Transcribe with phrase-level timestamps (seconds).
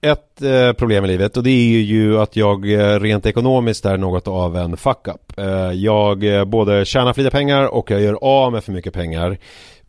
[0.00, 3.96] ett eh, problem i livet och det är ju att jag eh, rent ekonomiskt är
[3.96, 5.38] något av en fuck-up.
[5.38, 8.92] Eh, Jag eh, både tjänar för lite pengar och jag gör av med för mycket
[8.94, 9.38] pengar.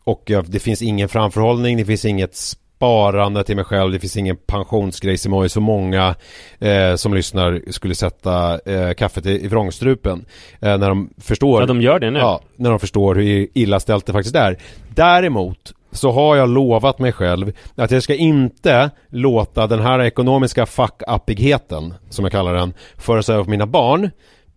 [0.04, 4.16] Och jag- det finns ingen framförhållning, det finns inget sparande till mig själv, det finns
[4.16, 6.14] ingen pensionsgrej som har så många
[6.58, 10.24] eh, som lyssnar skulle sätta eh, kaffet i, i vrångstrupen.
[10.60, 12.18] Eh, när de förstår Ja, de gör det nu.
[12.18, 14.56] Ja, när de förstår hur illa ställt det faktiskt är.
[14.94, 20.66] Däremot så har jag lovat mig själv att jag ska inte låta den här ekonomiska
[20.66, 24.10] fuck-uppigheten, som jag kallar den, föras över på mina barn.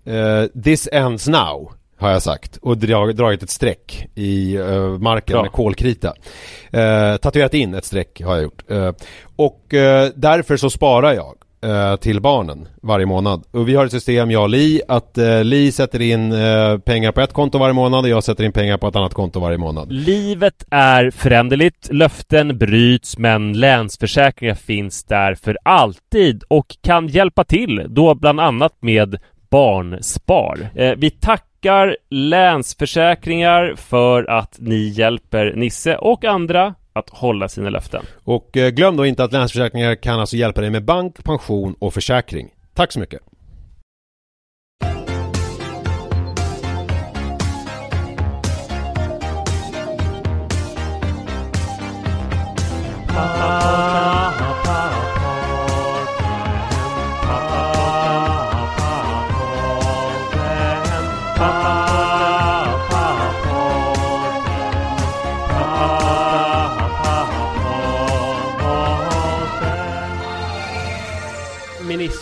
[0.06, 2.58] Eh, this ends now, har jag sagt.
[2.58, 5.42] Och drag, dragit ett streck i eh, marken Bra.
[5.42, 6.14] med kolkrita.
[6.72, 8.64] Eh, tatuerat in ett streck har jag gjort.
[9.36, 9.66] Och
[10.16, 13.44] därför så sparar jag eh, till barnen varje månad.
[13.52, 17.12] Och vi har ett system, jag och Li, att eh, Li sätter in eh, pengar
[17.12, 19.58] på ett konto varje månad och jag sätter in pengar på ett annat konto varje
[19.58, 19.92] månad.
[19.92, 27.86] Livet är föränderligt, löften bryts, men Länsförsäkringar finns där för alltid och kan hjälpa till,
[27.90, 29.18] då bland annat med
[29.50, 30.70] Barnspar.
[30.76, 38.06] Eh, vi tackar Länsförsäkringar för att ni hjälper Nisse och andra att hålla sina löften.
[38.24, 41.94] Och eh, glöm då inte att Länsförsäkringar kan alltså hjälpa dig med bank, pension och
[41.94, 42.50] försäkring.
[42.74, 43.33] Tack så mycket!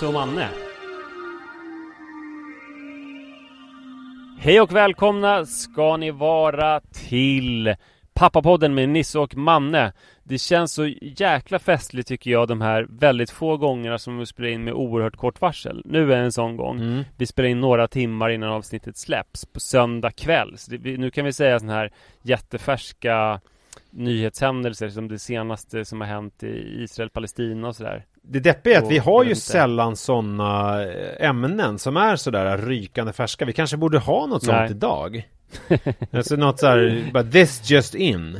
[0.02, 0.50] Nisse och Manne.
[4.40, 7.76] Hej och välkomna ska ni vara till
[8.14, 9.94] Pappapodden med Nisse och Manne.
[10.24, 14.50] Det känns så jäkla festligt tycker jag de här väldigt få gångerna som vi spelar
[14.50, 15.82] in med oerhört kort varsel.
[15.86, 16.80] Nu är en sån gång.
[17.18, 20.58] Vi spelar in några timmar innan avsnittet släpps på söndag kväll.
[20.58, 21.92] Så det, nu kan vi säga sådana här
[22.22, 23.42] jättefärska
[23.90, 28.06] nyhetshändelser som det senaste som har hänt i Israel-Palestina och sådär.
[28.24, 29.42] Det deppiga är att vi har ju inte.
[29.42, 30.84] sällan sådana
[31.20, 33.46] ämnen som är sådär rykande färska.
[33.46, 34.72] Vi kanske borde ha något sånt Nej.
[34.72, 35.30] idag.
[36.12, 38.40] alltså något såhär, bara this just in.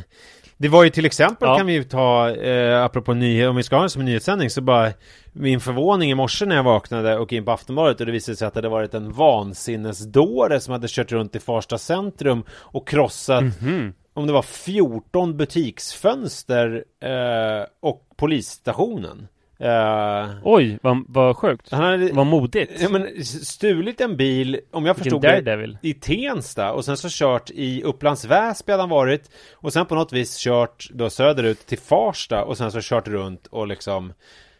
[0.58, 1.58] Det var ju till exempel Ja.
[1.58, 4.50] kan vi ju ta, eh, apropå nyhet, om vi ska ha det som en nyhetssändning
[4.50, 4.92] så bara
[5.32, 8.48] min förvåning i morse när jag vaknade och in på Aftonbladet och det visade sig
[8.48, 13.44] att det hade varit en vansinnesdåre som hade kört runt i Farsta centrum och krossat
[13.44, 13.94] Mhm.
[14.14, 19.28] om det var 14 butiksfönster eh, och polisstationen.
[19.62, 21.72] Eh, Oj, vad, vad sjukt.
[21.72, 22.82] han hade Vad modigt.
[22.82, 27.08] ja, men, stulit en bil, om jag Vilken förstod det, i Tensta och sen så
[27.12, 31.66] kört i Upplands Väsby hade han varit och sen på något vis kört då söderut
[31.66, 34.14] till Farsta och sen så kört runt och liksom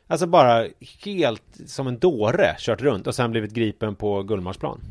[0.08, 0.68] Alltså bara
[1.06, 4.82] helt som en dåre kört runt och sen blivit gripen på Gullmarsplan.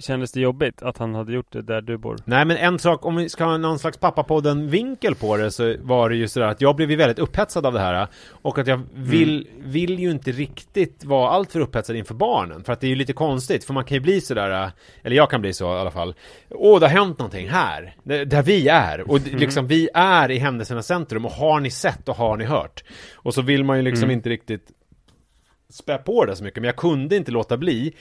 [0.00, 2.16] Kändes det jobbigt att han hade gjort det där du bor?
[2.24, 6.08] Nej men en sak, om vi ska ha någon slags pappapodden-vinkel på det så var
[6.10, 8.80] det ju sådär att jag blev ju väldigt upphetsad av det här och att jag
[8.94, 12.94] vill, vill ju inte riktigt vara alltför upphetsad inför barnen för att det är ju
[12.94, 14.70] lite konstigt för man kan ju bli sådär,
[15.02, 16.14] eller jag kan bli så i alla fall.
[16.50, 20.38] Åh, det har hänt någonting här, där vi är och d- liksom vi är i
[20.38, 22.84] händelsernas centrum och har ni sett och har ni hört?
[23.14, 24.70] Och så vill man ju liksom inte riktigt
[25.70, 27.94] spä på det så mycket men jag kunde inte låta bli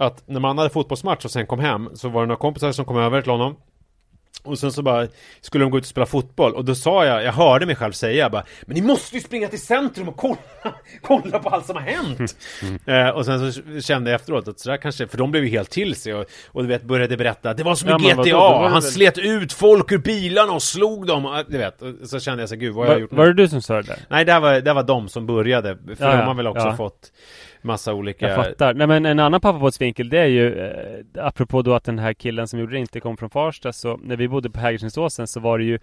[0.00, 2.84] att när man hade fotbollsmatch och sen kom hem så var det några kompisar som
[2.84, 3.56] kom över till honom
[4.42, 5.06] Och sen så bara
[5.40, 7.92] skulle de gå ut och spela fotboll och då sa jag, jag hörde mig själv
[7.92, 10.36] säga bara Men ni måste ju springa till centrum och kolla,
[11.02, 12.36] kolla på allt som har hänt!
[12.86, 15.70] Eh, och sen så kände jag efteråt att sådär kanske, för de blev ju helt
[15.70, 18.30] till sig och, och du vet började berätta Det var som i Ja, GTA, vadå?
[18.30, 21.26] Då var han väl- slet ut folk ur bilarna och slog dem!
[21.26, 23.16] och, Du vet, så kände jag så gud vad har jag Var, gjort nu?
[23.16, 23.98] var det du som sa det?
[24.08, 26.46] Nej, det här var, det här var de som började, för Ja, de har väl
[26.46, 26.76] också ja.
[26.76, 27.12] fått
[27.62, 28.74] massa olika Jag fattar.
[28.74, 32.48] Nej men en annan pappabåtsvinkel det är ju eh, Apropå då att den här killen
[32.48, 35.58] som gjorde det inte kom från Farsta så När vi bodde på Hägerstensåsen så var
[35.58, 35.78] det ju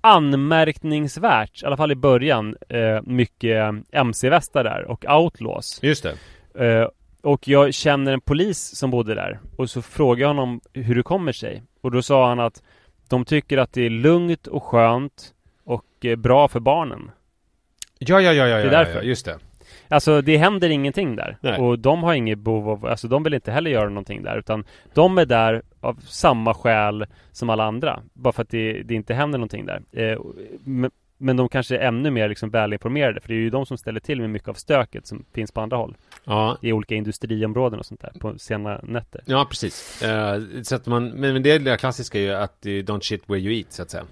[0.00, 5.82] Anmärkningsvärt, i alla fall i början eh, Mycket MC-västar där och outlaws.
[5.82, 6.06] Just
[6.54, 6.66] det.
[6.66, 6.88] Eh,
[7.22, 11.02] Och jag känner en polis som bodde där Och så frågade jag honom hur det
[11.02, 11.62] kommer sig.
[11.80, 12.62] Och då sa han att
[13.08, 15.34] De tycker att det är lugnt och skönt
[15.64, 17.10] Och eh, bra för barnen.
[17.98, 18.94] Ja, ja, ja, ja, Det är därför.
[18.94, 19.38] ja, just det
[19.94, 21.36] Alltså det händer ingenting där.
[21.40, 21.58] Nej.
[21.58, 24.38] Och de har inget behov av, alltså de vill inte heller göra någonting där.
[24.38, 24.64] Utan
[24.94, 28.02] de är där av samma skäl som alla andra.
[28.12, 29.82] Bara för att det, det inte händer någonting där.
[29.92, 30.18] Eh,
[30.64, 33.20] men, men de kanske är ännu mer liksom välinformerade.
[33.20, 35.60] För det är ju de som ställer till med mycket av stöket som finns på
[35.60, 35.96] andra håll.
[36.24, 38.12] Ja, I olika industriområden och sånt där.
[38.20, 39.20] På sena nätter.
[39.24, 43.00] ja precis eh, så att man, men det är det klassiska ju att eh, don't
[43.00, 44.04] shit where you eat, så att säga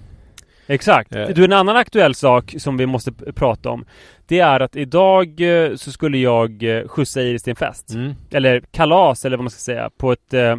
[0.73, 1.15] Exakt.
[1.15, 1.29] Eh.
[1.29, 3.85] Du, en annan aktuell sak som vi måste prata om.
[4.27, 7.91] Det är att idag eh, så skulle jag eh, skjutsa Iris till en fest.
[7.91, 8.15] mm.
[8.31, 10.57] eller kalas eller vad man ska säga på ett eh,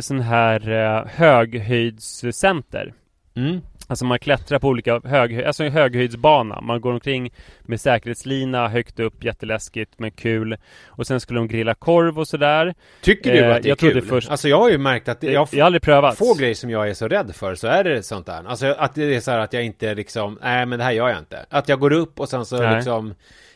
[0.00, 2.94] sån här eh, höghöjdscenter.
[3.36, 3.60] Mm.
[3.90, 6.60] Alltså man klättrar på olika hög, alltså en höghöjdsbana.
[6.60, 7.32] Man går omkring
[7.62, 10.56] med säkerhetslina högt upp, jätteläskigt men kul.
[10.86, 12.74] Och sen skulle de grilla korv och sådär.
[13.02, 14.02] Tycker du Eh, att det är jag kul?
[14.02, 16.18] först- Alltså jag har ju märkt att det, jag, Jag har aldrig prövat.
[16.18, 18.42] få grejer som jag är så rädd för så är det sånt där.
[18.46, 21.08] Alltså att det är så här att jag inte liksom, nej men det här gör
[21.08, 21.46] jag inte.
[21.48, 22.76] Att jag går upp och sen så Nej.
[22.76, 23.14] liksom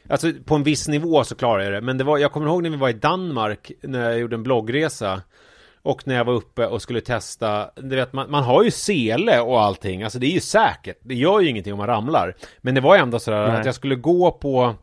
[0.09, 1.81] Alltså på en viss nivå så klarar jag det.
[1.81, 4.43] Men det var, jag kommer ihåg när vi var i Danmark när jag gjorde en
[4.43, 5.23] bloggresa.
[5.85, 9.41] Och när jag var uppe och skulle testa, du vet man, man har ju sele
[9.41, 10.99] och allting, alltså det är ju säkert.
[11.03, 12.35] Det gör ju ingenting om man ramlar.
[12.61, 13.61] Men det var ändå sådär Nej.
[13.61, 14.75] att jag skulle gå på,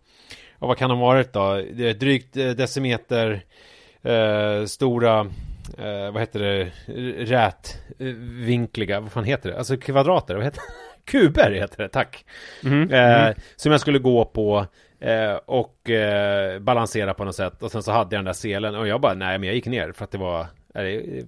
[0.59, 1.61] ja, vad kan de varit då?
[1.73, 3.43] Det är drygt eh, decimeter
[4.01, 5.19] eh, stora,
[5.77, 6.71] eh, vad heter det,
[7.25, 9.57] rätvinkliga, vad fan heter det?
[9.57, 10.73] Alltså kvadrater, vad heter det?
[11.11, 12.25] Kuber heter det, tack.
[12.63, 12.89] Mhm.
[12.93, 14.65] Eh, som jag skulle gå på
[14.99, 17.63] eh, och eh, balansera på något sätt.
[17.63, 19.65] Och sen så hade jag den där selen och jag bara, nej men jag gick
[19.65, 20.45] ner för att det var...
[20.75, 20.81] eh,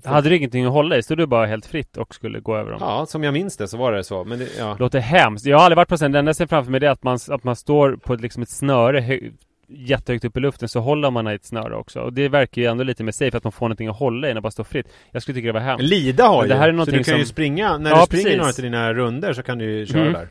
[0.03, 1.03] för, Hade du ingenting att hålla i?
[1.03, 2.79] Stod du bara helt fritt och skulle gå över dem?
[2.81, 4.23] Ja, som jag minns det så var det så.
[4.23, 4.75] Men det, ja.
[4.79, 5.45] Låter hemskt.
[5.45, 6.11] Jag har aldrig varit på scen.
[6.11, 8.21] Det enda jag ser framför mig det är att man, att man står på ett,
[8.21, 9.19] liksom ett snöre hö,
[9.67, 11.99] jättehögt upp i luften så håller man i ett snöre också.
[11.99, 14.29] Och det verkar ju ändå lite mer safe att man får någonting att hålla i
[14.29, 14.87] när man bara står fritt.
[15.11, 15.83] Jag skulle tycka det var hemskt.
[15.83, 17.99] Lida har Men ju, det här är så du kan ju som- springa, när Ja,
[17.99, 18.37] du springer precis.
[18.39, 20.13] några till dina runder så kan du ju köra Mm.
[20.13, 20.27] där.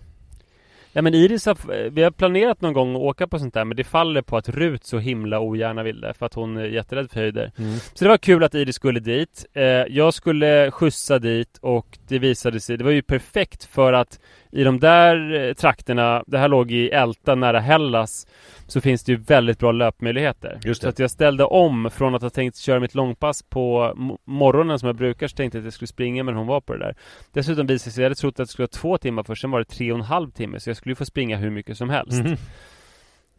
[0.93, 3.77] Ja men Iris har, vi har planerat någon gång att åka på sånt där men
[3.77, 7.11] det faller på att Rut så himla ogärna vill det för att hon är jätterädd
[7.11, 7.53] för höjder.
[7.59, 7.79] Mm.
[7.79, 9.47] Så det var kul att Iris skulle dit.
[9.53, 14.21] Eh, jag skulle skjutsa dit och det visade sig, det var ju perfekt för att
[14.52, 18.26] i de där eh, trakterna, det här låg i Älta nära Hellas,
[18.66, 20.58] så finns det ju väldigt bra löpmöjligheter.
[20.64, 20.84] Just det.
[20.84, 24.78] Så att jag ställde om från att ha tänkt köra mitt långpass på mo- morgonen
[24.78, 26.78] som jag brukar, så tänkte jag att jag skulle springa men hon var på det
[26.78, 26.94] där.
[27.32, 29.50] Dessutom visade det sig, jag hade trott att det skulle vara två timmar först, sen
[29.50, 31.76] var det tre och en halv timme, så jag skulle ju få springa hur mycket
[31.76, 32.25] som helst.
[32.25, 32.37] Mhm.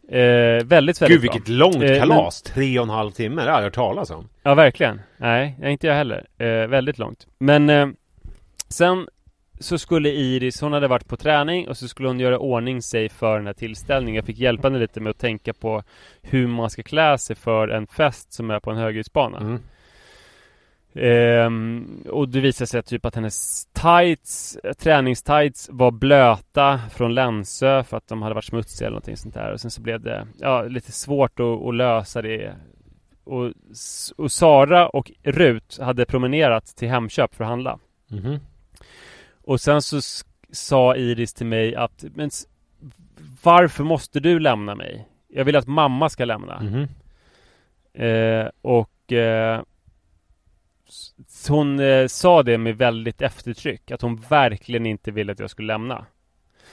[0.08, 1.32] Eh, väldigt, väldigt Gud bra.
[1.32, 2.42] vilket långt Eh, kalas!
[2.42, 4.28] Tre och en halv timme, det har jag hört talas om.
[4.42, 5.00] Ja, verkligen.
[5.16, 6.24] Nej, inte jag heller.
[6.38, 7.26] Eh, väldigt långt.
[7.38, 7.86] Men eh,
[8.68, 9.08] sen
[9.64, 13.08] så skulle Iris, hon hade varit på träning och så skulle hon göra ordning sig
[13.08, 14.14] för den här tillställningen.
[14.14, 15.82] Jag fick hjälpa henne lite med att tänka på
[16.22, 19.38] hur man ska klä sig för en fest som är på en höghöjdsbana.
[19.38, 19.60] Mm.
[20.94, 27.96] Ehm, och det visade sig typ att hennes tights, träningstights var blöta från Länsö för
[27.96, 29.52] att de hade varit smutsiga eller någonting sånt där.
[29.52, 32.54] Och sen så blev det ja, lite svårt att, att lösa det.
[33.24, 33.52] Och,
[34.16, 37.78] och Sara och Rut hade promenerat till Hemköp för att handla.
[38.10, 38.38] Mhm.
[39.46, 40.00] Och sen så
[40.52, 42.30] sa Iris till mig att men
[43.42, 45.08] varför måste du lämna mig?
[45.28, 46.60] Jag vill att mamma ska lämna.
[46.60, 46.88] Mhm.
[47.94, 49.62] Eh, och eh,
[51.48, 55.72] hon eh, sa det med väldigt eftertryck att hon verkligen inte ville att jag skulle
[55.72, 56.06] lämna.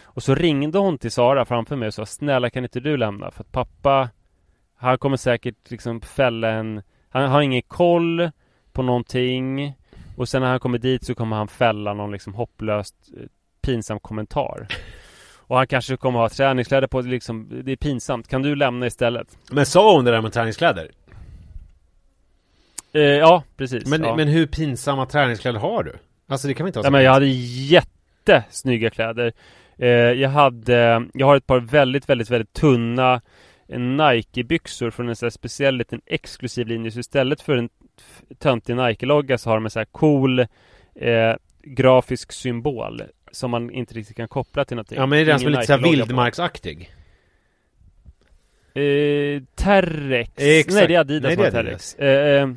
[0.02, 3.32] Och så ringde hon till Sara framför mig och sa snälla kan inte du lämna
[3.32, 4.10] för att pappa
[4.76, 8.32] han kommer säkert liksom fälla en han har ingen koll
[8.72, 9.76] på någonting
[10.16, 13.24] och sen när han kommer dit så kommer han fälla någon liksom hopplöst eh,
[13.62, 14.68] pinsam kommentar.
[15.52, 18.28] Och han kanske kommer ha träningskläder på liksom, det är pinsamt.
[18.28, 19.38] Kan du lämna istället?
[19.52, 20.92] Men sa hon det där med träningskläder?
[22.94, 23.86] Eh, ja, precis.
[23.86, 24.16] Men, ja.
[24.16, 25.96] men hur pinsamma träningskläder har du?
[26.28, 29.34] Alltså det kan vi inte ha Ja, så men jag hade jättesnygga kläder.
[29.78, 33.22] Eh, jag hade, jag har ett par väldigt, väldigt, väldigt tunna
[33.68, 36.92] Nike-byxor från en sån här speciell liten exklusiv linje.
[36.92, 37.70] Så istället för en
[38.40, 40.40] töntig Nike-logga så har de en sån här cool
[40.96, 44.98] eh, grafisk symbol som man inte riktigt kan koppla till någonting.
[44.98, 46.92] Ja men det är den som är lite såhär vildmarksaktig.
[48.74, 50.32] Eh, Terrex.
[50.36, 50.74] Exakt.
[50.74, 51.96] Nej det är Adidas Nej, det är Terrex.
[51.96, 52.50] Eh, eh,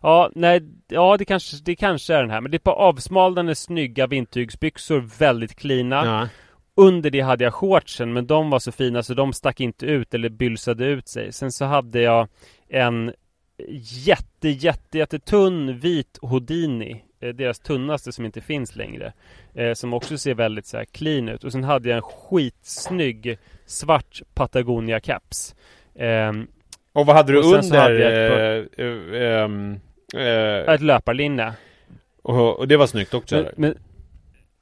[0.00, 2.40] ja, nej, ja det kanske, det kanske är den här.
[2.40, 6.06] Men det är på avsmalnande snygga vintygsbyxor, väldigt cleana.
[6.06, 6.28] Ja.
[6.74, 10.14] Under det hade jag shortsen, men de var så fina så de stack inte ut
[10.14, 11.32] eller bylsade ut sig.
[11.32, 12.28] Sen så hade jag
[12.68, 13.12] en
[14.06, 17.04] jätte, jätte, jättetunn vit Houdini.
[17.20, 19.12] eh, Deras tunnaste som inte finns längre.
[19.54, 21.44] Eh, som också ser väldigt så här clean ut.
[21.44, 25.54] Och sen hade jag en skitsnygg svart Patagonia caps.
[25.94, 26.46] Ehm,
[26.92, 27.78] Och vad hade du under?
[27.80, 29.80] hade eh, eh, ehm,
[30.16, 31.52] eh, ett löparlinne.
[32.22, 33.74] och, och det var snyggt också Men, men,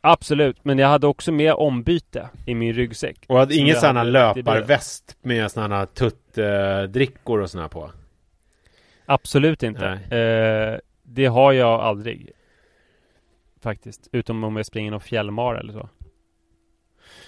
[0.01, 3.17] absolut, men jag hade också med ombyte i min ryggsäck.
[3.27, 7.91] Och hade ingen sån här löparväst med såna här tuttdrickor och såna här på?
[9.13, 9.87] Absolut inte.
[9.87, 12.31] Eh, det har jag aldrig.
[13.63, 14.09] Faktiskt.
[14.13, 15.89] Utom om jag springer någon fjällmara eller så.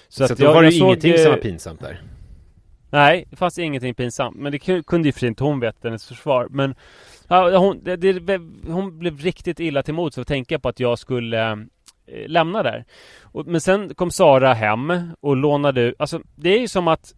[0.08, 2.00] Så, att att då jag- var det ju ingenting som eh, var pinsamt där.
[2.90, 4.36] Nej, det fanns ingenting pinsamt.
[4.36, 6.46] Men det ku- kunde ju för sig inte hon veta hennes försvar.
[6.50, 6.74] Men
[7.28, 10.80] ja, hon, det, det, hon blev riktigt illa till mods av att tänka på att
[10.80, 11.50] jag skulle
[12.06, 12.84] eh, lämna där.
[13.22, 17.14] Och, men sen kom Sara hem och lånade Alltså det är ju som att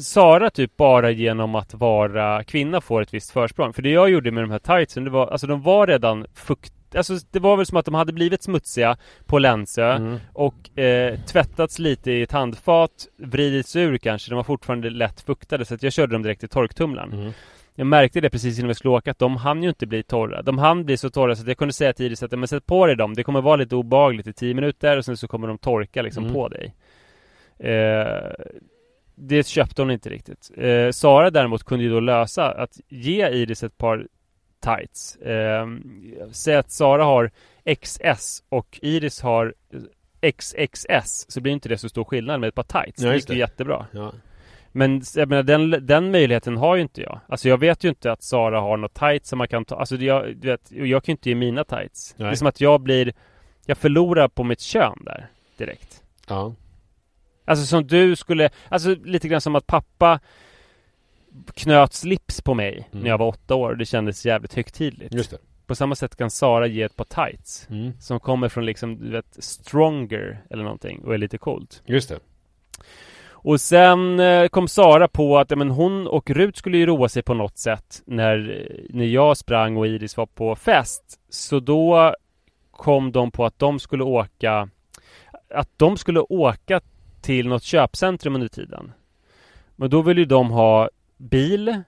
[0.00, 3.72] Sara typ bara genom att vara kvinna får ett visst försprång.
[3.72, 6.72] För det jag gjorde med de här tightsen, det var, alltså de var redan fukt
[6.96, 10.18] Alltså det var väl som att de hade blivit smutsiga på Länsö Mm.
[10.32, 15.64] och eh, tvättats lite i ett handfat, vridits ur kanske, de var fortfarande lätt fuktade
[15.64, 17.12] så att jag körde dem direkt i torktumlaren.
[17.12, 17.32] Mm.
[17.74, 20.42] Jag märkte det precis innan vi skulle åka att de hann ju inte bli torra.
[20.42, 22.66] De hann bli så torra så att jag kunde säga till Iris att men sätt
[22.66, 25.48] på dig dem, det kommer vara lite obehagligt i 10 minuter och sen så kommer
[25.48, 26.34] de torka liksom Mm.
[26.34, 26.74] på dig.
[27.58, 28.32] Eh,
[29.20, 30.50] det köpte hon inte riktigt.
[30.56, 34.06] Eh, Sara däremot kunde ju då lösa att ge Iris ett par
[34.60, 35.16] tights.
[35.16, 35.66] Eh,
[36.32, 37.30] säg att Sara har
[37.80, 39.54] XS och Iris har
[40.20, 43.02] XXS så blir inte det så stor skillnad med ett par tights.
[43.02, 43.86] Ja, det gick ju jättebra.
[43.92, 44.12] Ja.
[44.72, 47.20] Men jag menar, den, den möjligheten har ju inte jag.
[47.28, 49.76] Alltså jag vet ju inte att Sara har något tights som man kan ta.
[49.76, 52.14] Alltså jag, du vet, jag kan ju inte ge mina tights.
[52.16, 52.36] Det är Nej.
[52.36, 53.12] som att jag blir,
[53.66, 56.02] jag förlorar på mitt kön där direkt.
[56.28, 56.54] ja.
[57.48, 60.20] Alltså som du skulle, alltså lite grann som att pappa
[61.54, 63.02] knöt slips på mig Mm.
[63.02, 63.74] när jag var åtta år.
[63.74, 65.14] Det kändes jävligt högtidligt.
[65.14, 65.38] Just det.
[65.66, 67.66] På samma sätt kan Sara ge ett par tights.
[67.70, 67.92] Mm.
[68.00, 71.82] Som kommer från liksom, du vet, stronger eller någonting och är lite coolt.
[71.86, 72.18] Just det.
[73.30, 77.08] Och sen eh, kom Sara på att ja, men hon och Rut skulle ju roa
[77.08, 81.02] sig på något sätt när, när jag sprang och Iris var på fest.
[81.30, 82.14] Så då
[82.70, 84.68] kom de på att de skulle åka
[85.54, 86.80] att de skulle åka
[87.20, 88.92] till något köpcentrum under tiden.
[89.76, 91.82] Men då ville ju de ha bil.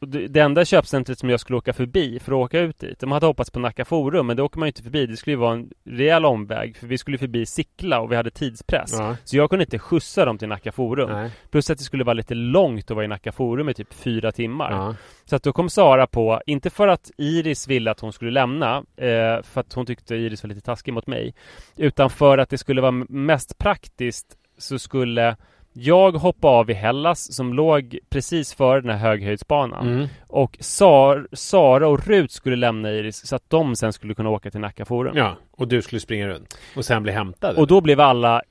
[0.00, 3.00] Och det enda köpcentret som jag skulle åka förbi för att åka ut dit.
[3.00, 5.06] De hade hoppats på Nacka Forum men det åker man ju inte förbi.
[5.06, 6.76] Det skulle ju vara en rejäl omväg.
[6.76, 8.94] För vi skulle förbi Sickla och vi hade tidspress.
[8.98, 9.16] Ja.
[9.24, 11.10] Så jag kunde inte skjutsa dem till Nacka Forum.
[11.10, 11.30] Nej.
[11.50, 14.32] Plus att det skulle vara lite långt att vara i Nacka Forum i typ fyra
[14.32, 14.72] timmar.
[14.72, 14.94] Ja.
[15.24, 18.76] Så att då kom Sara på, inte för att Iris ville att hon skulle lämna,
[18.96, 21.34] eh, för att hon tyckte Iris var lite taskig mot mig.
[21.76, 25.36] Utan för att det skulle vara mest praktiskt så skulle
[25.72, 29.88] jag hoppa av i Hellas som låg precis före den här höghöjdsbanan.
[29.88, 30.08] Mm.
[30.26, 34.50] Och Sar, Sara och Rut skulle lämna Iris så att de sen skulle kunna åka
[34.50, 35.16] till Nacka Forum.
[35.16, 35.36] ja.
[35.56, 36.58] Och du skulle springa runt.
[36.76, 37.56] Och sen bli hämtad.
[37.56, 38.42] Och då blev alla,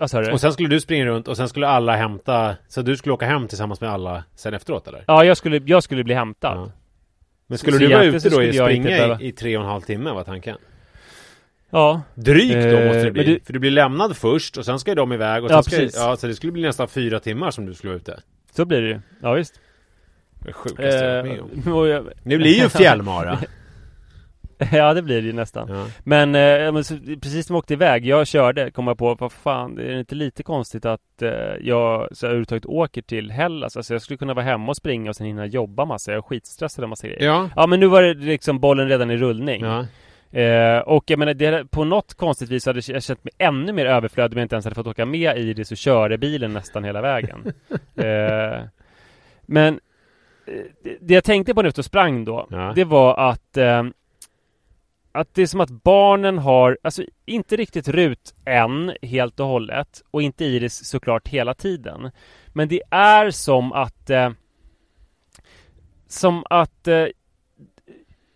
[0.00, 0.32] vad sa du?
[0.32, 3.26] och sen skulle du springa runt och sen skulle alla hämta Så du skulle åka
[3.26, 5.04] hem tillsammans med alla sen efteråt eller?
[5.06, 6.56] Ja, jag skulle, jag skulle bli hämtad.
[6.56, 6.70] Ja.
[7.46, 9.80] Men skulle Så du vara ute då inte springa i, i tre och en halv
[9.80, 10.56] timme var tanken?
[11.70, 12.02] Ja.
[12.14, 13.24] Drygt då Eh, måste det bli.
[13.24, 15.54] men du- För du blir lämnad först och sen ska ju de iväg och Ja,
[15.54, 15.96] sen ska, precis.
[16.00, 18.20] ja, så det skulle bli nästan fyra timmar som du skulle vara ute.
[18.52, 19.00] Så blir det ju.
[19.22, 19.60] Ja, visst.
[20.44, 21.50] Det sjukaste jag varit med om.
[21.66, 23.38] Eh, och jag, Det blir ju fjällmara.
[24.72, 25.68] ja, det blir det ju nästan.
[25.68, 25.86] ja.
[26.04, 26.72] Men, eh, ja,
[27.22, 30.14] precis som jag åkte iväg, jag körde, kom jag på, vad fan, det är inte
[30.14, 33.76] lite konstigt att eh, jag så överhuvudtaget åker till Hellas?
[33.76, 36.22] Alltså jag skulle kunna vara hemma och springa och sen hinna jobba massa, jag är
[36.22, 37.24] skitstressad av massa grejer.
[37.24, 37.48] ja.
[37.56, 39.64] Ja men nu var det liksom bollen redan i rullning.
[39.64, 39.86] Ja.
[40.32, 43.86] Eh, och jag menar, det, på något konstigt vis hade jag känt mig ännu mer
[43.86, 47.00] överflödig om jag inte ens hade fått åka med Iris och köra bilen nästan hela
[47.00, 47.52] vägen.
[47.96, 48.64] eh,
[49.42, 49.80] men
[50.46, 52.72] eh, det, det jag tänkte på nu efter jag sprang då, Ja.
[52.74, 53.82] det var att eh,
[55.12, 60.02] att det är som att barnen har, alltså inte riktigt Rut än helt och hållet
[60.10, 62.10] och inte Iris såklart hela tiden.
[62.48, 64.30] Men det är som att eh,
[66.08, 67.06] som att eh,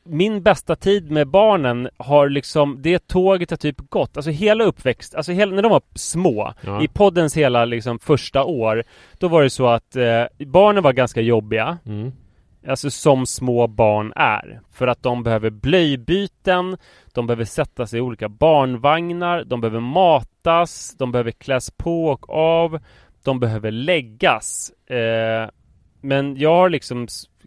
[0.04, 5.14] min bästa tid med barnen har liksom, det tåget har typ gått, alltså hela uppväxt,
[5.14, 6.82] alltså hela, när de var små, Ja.
[6.82, 8.84] i poddens hela liksom första år,
[9.18, 11.78] då var det så att eh, barnen var ganska jobbiga.
[11.86, 12.12] Mm.
[12.68, 14.60] Alltså som små barn är.
[14.72, 16.76] För att de behöver blöjbyten,
[17.14, 22.30] de behöver sätta sig i olika barnvagnar, de behöver matas, de behöver kläs på och
[22.30, 22.80] av,
[23.24, 24.72] de behöver läggas.
[24.86, 25.50] Eh,
[26.00, 27.06] men jag har liksom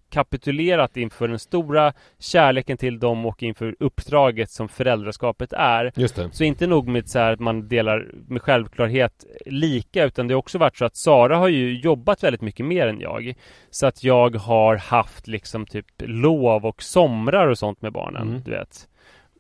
[0.09, 5.91] kapitulerat inför den stora kärleken till dem och inför uppdraget som föräldraskapet är.
[5.95, 6.29] Just det.
[6.31, 10.39] Så inte nog med så här att man delar med självklarhet lika utan det har
[10.39, 13.33] också varit så att Sara har ju jobbat väldigt mycket mer än jag.
[13.69, 18.41] Så att jag har haft liksom typ lov och somrar och sånt med barnen, Mm.
[18.45, 18.87] du vet.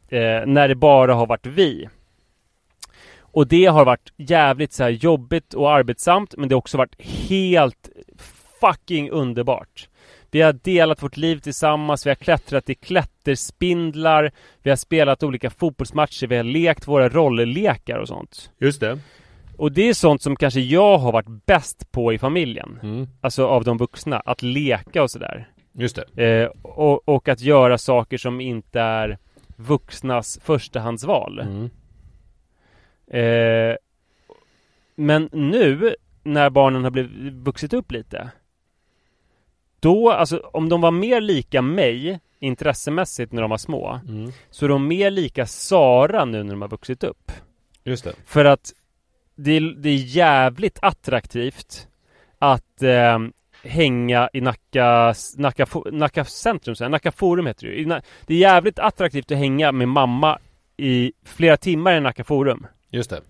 [0.09, 1.89] Eh, när det bara har varit vi.
[3.19, 7.01] Och det har varit jävligt så här jobbigt och arbetsamt men det har också varit
[7.01, 7.89] helt
[8.61, 9.89] fucking underbart.
[10.31, 14.31] Vi har delat vårt liv tillsammans, vi har klättrat i klätterspindlar,
[14.63, 18.51] vi har spelat olika fotbollsmatcher, vi har lekt våra rolllekar och sånt.
[18.57, 18.99] Just det.
[19.57, 22.79] Och det är sånt som kanske jag har varit bäst på i familjen.
[22.83, 23.07] Mm.
[23.21, 25.49] Alltså av de vuxna, att leka och sådär.
[25.73, 26.25] Just det.
[26.25, 29.17] Eh, och, och att göra saker som inte är
[29.55, 31.39] vuxnas förstahandsval.
[31.39, 31.69] Mm.
[33.07, 33.75] Eh,
[34.95, 38.31] men nu när barnen har blivit vuxit upp lite
[39.79, 44.31] Då, alltså om de var mer lika mig intressemässigt när de var små Mm.
[44.49, 47.31] Så är de mer lika Sara nu när de har vuxit upp
[47.83, 48.13] Just det.
[48.25, 48.73] För att
[49.35, 51.87] det är, det är jävligt attraktivt
[52.39, 53.19] att eh,
[53.63, 57.85] hänga i Nacka, Nacka, Nacka centrum, så här, Nacka forum heter det ju.
[58.25, 60.39] Det är jävligt attraktivt att hänga med mamma
[60.77, 62.67] i flera timmar i Nacka forum.
[62.89, 63.21] Just det.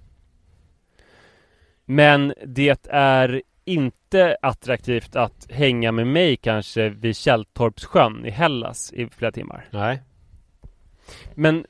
[1.86, 3.97] Men det är inte
[4.42, 9.68] attraktivt att hänga med mig kanske vid Källtorpssjön i Hellas i flera timmar.
[9.72, 10.02] Nej.
[11.36, 11.66] Men,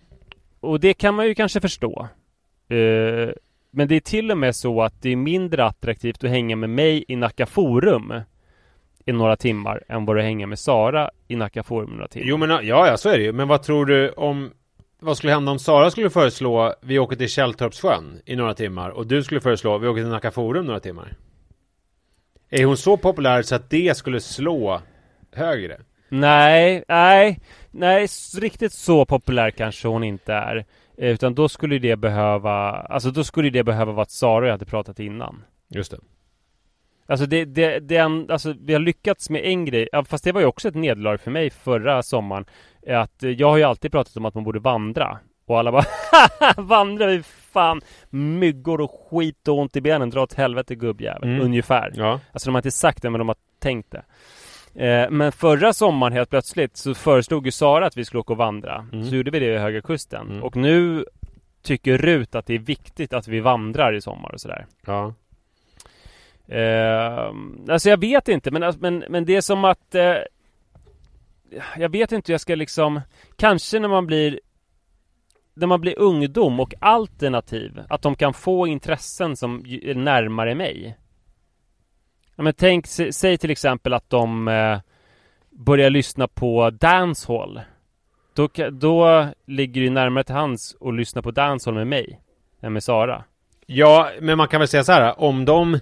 [0.60, 2.08] och det kan man ju kanske förstå.
[2.70, 3.30] Eh,
[3.72, 6.70] men det är till och med så att det är mindre attraktivt att hänga med
[6.70, 8.14] mig i Nacka Forum
[9.06, 12.28] i några timmar än vad att hänga med Sara i Nacka Forum några timmar.
[12.28, 13.34] Jo men ja, ja så är det ju.
[13.34, 14.52] Men vad tror du om
[15.00, 19.08] vad skulle hända om Sara skulle föreslå vi åker till Källtorpssjön i några timmar och
[19.08, 21.14] du skulle föreslå vi åker till Nacka Forum några timmar?
[22.50, 24.82] Är hon så populär så att det skulle slå
[25.32, 25.78] högre?
[26.10, 27.40] Nej, nej,
[27.72, 28.08] nej,
[28.40, 30.66] riktigt så populär kanske hon inte är.
[30.98, 34.52] Utan då skulle det behöva, alltså då skulle det behöva vara att Sara och jag
[34.52, 35.44] hade pratat innan.
[35.70, 36.00] Just det.
[37.06, 40.42] Alltså det, det, det en, alltså vi har lyckats med en grej, fast det var
[40.42, 42.46] ju också ett nederlag för mig förra sommaren.
[42.88, 45.20] Att eh, jag har ju alltid pratat om att man borde vandra.
[45.46, 45.86] Och alla bara
[46.58, 51.30] Vandra vi fan myggor och skit och ont i benen, dra åt helvete gubbjävel.
[51.30, 51.42] Mm.
[51.42, 51.92] Ungefär.
[51.96, 52.20] Ja.
[52.32, 54.04] Alltså de har inte sagt det men de har tänkt det.
[54.86, 58.38] Eh, men förra sommaren helt plötsligt så föreslog ju Sara att vi skulle åka och
[58.38, 58.88] vandra.
[58.94, 59.10] Mm.
[59.10, 60.28] Så gjorde vi det i Höga Kusten.
[60.28, 60.44] Mm.
[60.44, 61.06] Och nu
[61.62, 64.66] tycker Rut att det är viktigt att vi vandrar i sommar och sådär.
[64.86, 65.14] Ja.
[66.48, 67.32] Eh,
[67.70, 69.96] alltså jag vet inte, men, men, men det är som att...
[69.96, 70.16] Eh,
[71.78, 73.02] jag vet inte hur jag ska liksom...
[73.36, 74.40] Kanske när man blir...
[75.60, 80.98] När man blir ungdom och alternativ, att de kan få intressen som är närmare mig.
[82.36, 84.80] Ja, men tänk, säg till exempel att de eh,
[85.50, 87.62] börjar lyssna på dancehall.
[88.34, 92.22] Då, då ligger det närmare till hands att lyssna på dancehall med mig
[92.62, 93.24] än med Sara.
[93.70, 95.80] Ja, men man kan väl säga så här, om de...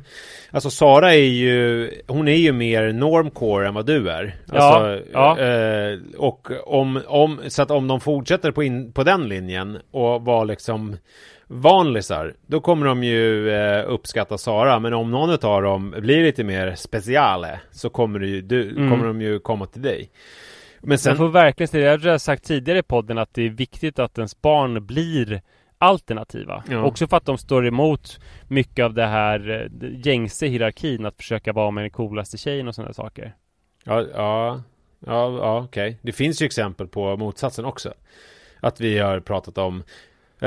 [0.52, 4.36] Alltså Sara är ju, hon är ju mer normcore än vad du är.
[4.52, 5.40] Alltså, ja.
[5.40, 10.22] Eh, och om, om, så att om de fortsätter på, in, på den linjen och
[10.26, 10.98] var liksom
[11.48, 14.80] vanlisar, då kommer de ju eh, uppskatta Sara.
[14.80, 18.90] Men om någon av dem blir lite mer speciale, så kommer, ju, du, Mm.
[18.90, 20.10] kommer de ju komma till dig.
[20.82, 21.10] Men sen...
[21.10, 24.18] Jag får verkligen säga, jag har sagt tidigare i podden att det är viktigt att
[24.18, 25.42] ens barn blir
[25.86, 26.64] alternativa.
[26.70, 26.84] Ja.
[26.84, 31.54] Också för att de står emot mycket av det här eh, gängse hierarkin att försöka
[31.54, 33.36] vara med den coolaste tjejen och sådana saker.
[33.84, 34.62] Ja, ja,
[35.00, 36.00] ja, ja okej.
[36.02, 37.94] Det finns ju exempel på motsatsen också.
[38.60, 39.84] Att vi har pratat om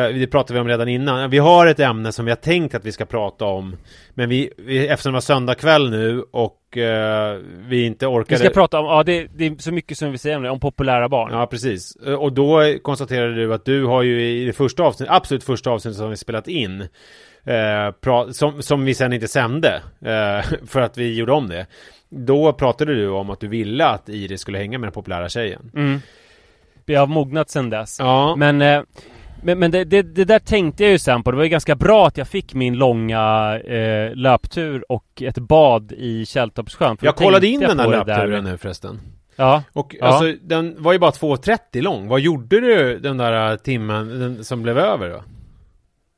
[0.07, 1.31] det pratade vi om redan innan.
[1.31, 3.77] Vi har ett ämne som vi har tänkt att vi ska prata om.
[4.15, 8.39] Men vi, vi eftersom det var söndag kväll nu och eh, vi inte Vi orkade.
[8.39, 10.61] ska prata om, ja det, det är så mycket som vi säger om det, om
[10.61, 11.33] populära barn.
[11.33, 11.97] Ja, precis.
[12.19, 15.99] Och då konstaterade du att du har ju i det första avsnittet, absolut första avsnittet
[15.99, 16.81] som vi spelat in,
[17.45, 21.67] eh, som, som vi sen inte sände, eh, för att vi gjorde om det.
[22.09, 25.71] Då pratade du om att du ville att Iris skulle hänga med den populära tjejen.
[25.75, 26.01] Mm.
[26.85, 27.97] Vi har mognat sedan dess.
[27.99, 28.83] Ja, Men, eh,
[29.43, 31.31] men, men det, det, det där tänkte jag ju sen på.
[31.31, 35.93] Det var ju ganska bra att jag fick min långa eh, löptur och ett bad
[35.93, 36.97] i Källtorpssjön.
[37.01, 39.01] Jag kollade in den här löpturen nu förresten.
[39.37, 39.63] Ja.
[39.73, 40.07] Och Ja.
[40.07, 42.09] alltså, den var ju bara 2.30 lång.
[42.09, 45.23] Vad gjorde du den där timmen den som blev över då?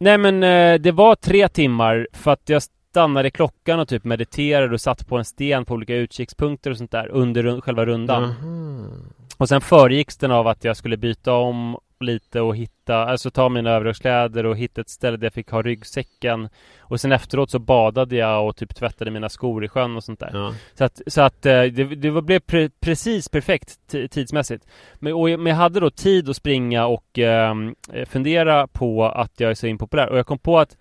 [0.00, 4.74] Nej men eh, det var tre timmar för att jag stannade klockan och typ mediterade
[4.74, 8.24] och satt på en sten på olika utkikspunkter och sånt där under själva rundan.
[8.24, 8.86] Aha.
[9.36, 13.48] Och sen föregicks den av att jag skulle byta om lite och hitta, alltså ta
[13.48, 16.48] mina överdragskläder och hitta ett ställe där jag fick ha ryggsäcken.
[16.80, 20.20] Och sen efteråt så badade jag och typ tvättade mina skor i sjön och sånt
[20.20, 20.30] där.
[20.32, 20.54] Ja.
[20.74, 24.66] Så att, så att eh, det, det blev pre, precis perfekt ti- tidsmässigt.
[24.94, 29.04] Men, och, jag- men jag hade då tid att springa och ehm, eh, fundera på
[29.04, 30.08] att jag är så impopulär.
[30.08, 30.76] Och jag kom på att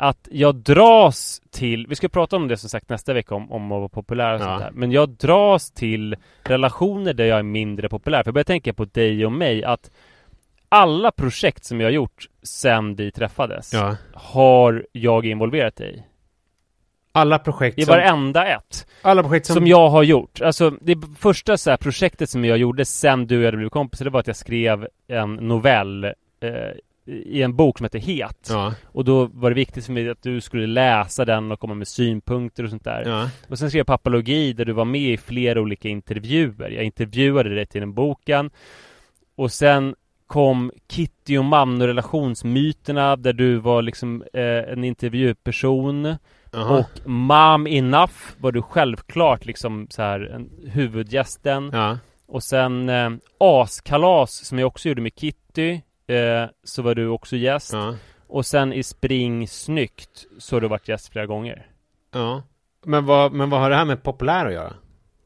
[0.00, 3.72] att jag dras till, vi ska prata om det som sagt nästa vecka om, om
[3.72, 4.44] att vara populär och Ja.
[4.44, 4.70] sånt där.
[4.74, 8.22] Men jag dras till relationer där jag är mindre populär.
[8.22, 9.90] För jag börjar tänka på dig och mig att
[10.68, 13.96] alla projekt som jag har gjort sen vi träffades ja.
[14.14, 16.02] har jag involverat dig i.
[17.12, 18.86] Alla projekt I som, varenda ett.
[19.02, 20.40] alla projekt som, Som jag har gjort.
[20.40, 24.04] Alltså det första så projektet som jag gjorde sen du och jag hade blivit kompisar,
[24.04, 26.12] det var att jag skrev en novell eh,
[27.06, 28.46] i en bok som heter Het.
[28.48, 31.74] Ja, Och då var det viktigt för mig att du skulle läsa den och komma
[31.74, 33.02] med synpunkter och sånt där.
[33.06, 33.30] ja.
[33.48, 36.70] Och sen skrev jag Papalogi där du var med i flera olika intervjuer.
[36.70, 38.50] Jag intervjuade dig till den boken.
[39.36, 39.94] Och sen
[40.28, 46.16] kom Kitty och man och relationsmyterna där du var liksom eh, en intervjuperson.
[46.54, 46.78] Aha.
[46.78, 51.70] Och Mom Enough var du självklart liksom så här en, huvudgästen.
[51.72, 51.98] ja.
[52.26, 53.10] Och sen eh,
[53.40, 55.70] Askalas som jag också gjorde med Kitty.
[56.06, 57.72] Eh, så var du också gäst.
[57.72, 57.94] ja.
[58.26, 61.66] Och sen i Spring Snyggt så har du varit gäst flera gånger.
[62.12, 62.42] ja.
[62.84, 64.72] Men, vad, men vad har det här med populär att göra?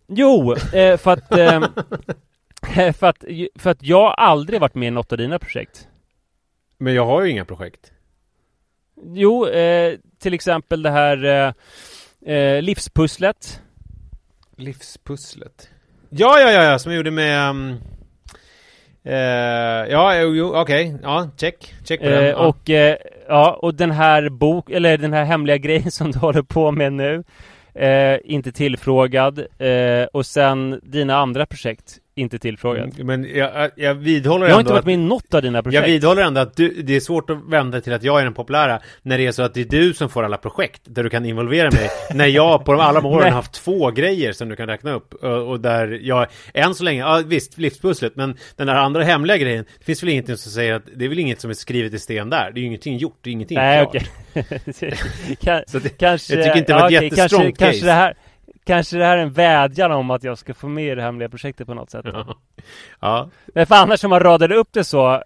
[0.09, 1.61] Jo, eh, för att eh,
[2.99, 3.25] för, att,
[3.59, 5.89] för att jag aldrig varit med i något av dina projekt.
[6.79, 7.93] Men jag har ju inga projekt.
[9.05, 13.61] Jo, eh, till exempel det här eh, eh, livspusslet.
[14.57, 15.69] Livspusslet.
[16.11, 17.51] Ja, ja, ja, ja, som jag gjorde med...
[17.51, 17.79] Um,
[19.05, 19.15] eh,
[19.93, 20.95] ja, jo, okej.
[21.03, 21.75] Ja, check.
[21.85, 22.25] Check på den.
[22.25, 22.37] Eh, Ja.
[22.47, 22.97] och, eh,
[23.29, 26.93] ja, och den här bok, eller den här hemliga grejen som du håller på med
[26.93, 27.25] nu.
[28.25, 29.47] Inte tillfrågad.
[30.13, 32.95] Och sen dina andra projekt, inte tillfrågad.
[33.01, 35.65] Mm, Men jag, jag vidhåller Jag har inte varit med i något av dina Jag
[35.65, 35.89] projekt.
[35.89, 38.81] vidhåller ändå att du, det är svårt att vända till att jag är den populära
[39.03, 41.25] när det är så att det är du som får alla projekt där du kan
[41.27, 41.91] involvera mig.
[42.15, 43.31] när jag på de alla åren Nej.
[43.31, 47.01] har haft två grejer som du kan räkna upp och, där jag än så länge,
[47.01, 50.75] ja visst, livspusslet, men den där andra hemliga grejen, det finns väl ingenting som säger
[50.75, 52.51] att det är väl inget som är skrivet i sten där.
[52.55, 53.97] Det är ju ingenting gjort, det är ingenting Nej, klart.
[53.97, 54.07] okej.
[55.41, 57.87] Kan, Så det- kanske, jag tycker inte det var ett okej, jättestrong kanske, kanske case.
[57.87, 58.15] det här
[58.65, 61.29] Kanske det här är en vädjan om att jag ska få med i det hemliga
[61.29, 62.07] projektet på något sätt.
[62.09, 62.37] Ja.
[63.01, 63.29] ja.
[63.55, 65.21] Men för annars om man radade upp det så eh,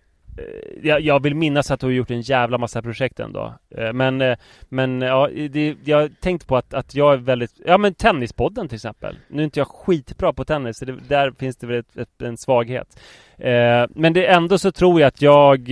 [0.83, 3.55] jag, jag vill minnas att du har gjort en jävla massa projekt ändå.
[3.77, 4.37] Eh, Men, eh,
[4.69, 8.69] men ja, det, jag har tänkt på att, att jag är väldigt, ja men Tennispodden
[8.69, 9.17] till exempel.
[9.29, 12.23] Nu är inte jag skitbra på tennis, så det, där finns det väl ett, ett,
[12.23, 13.01] en svaghet.
[13.39, 15.71] Eh, Men det ändå så tror jag att jag,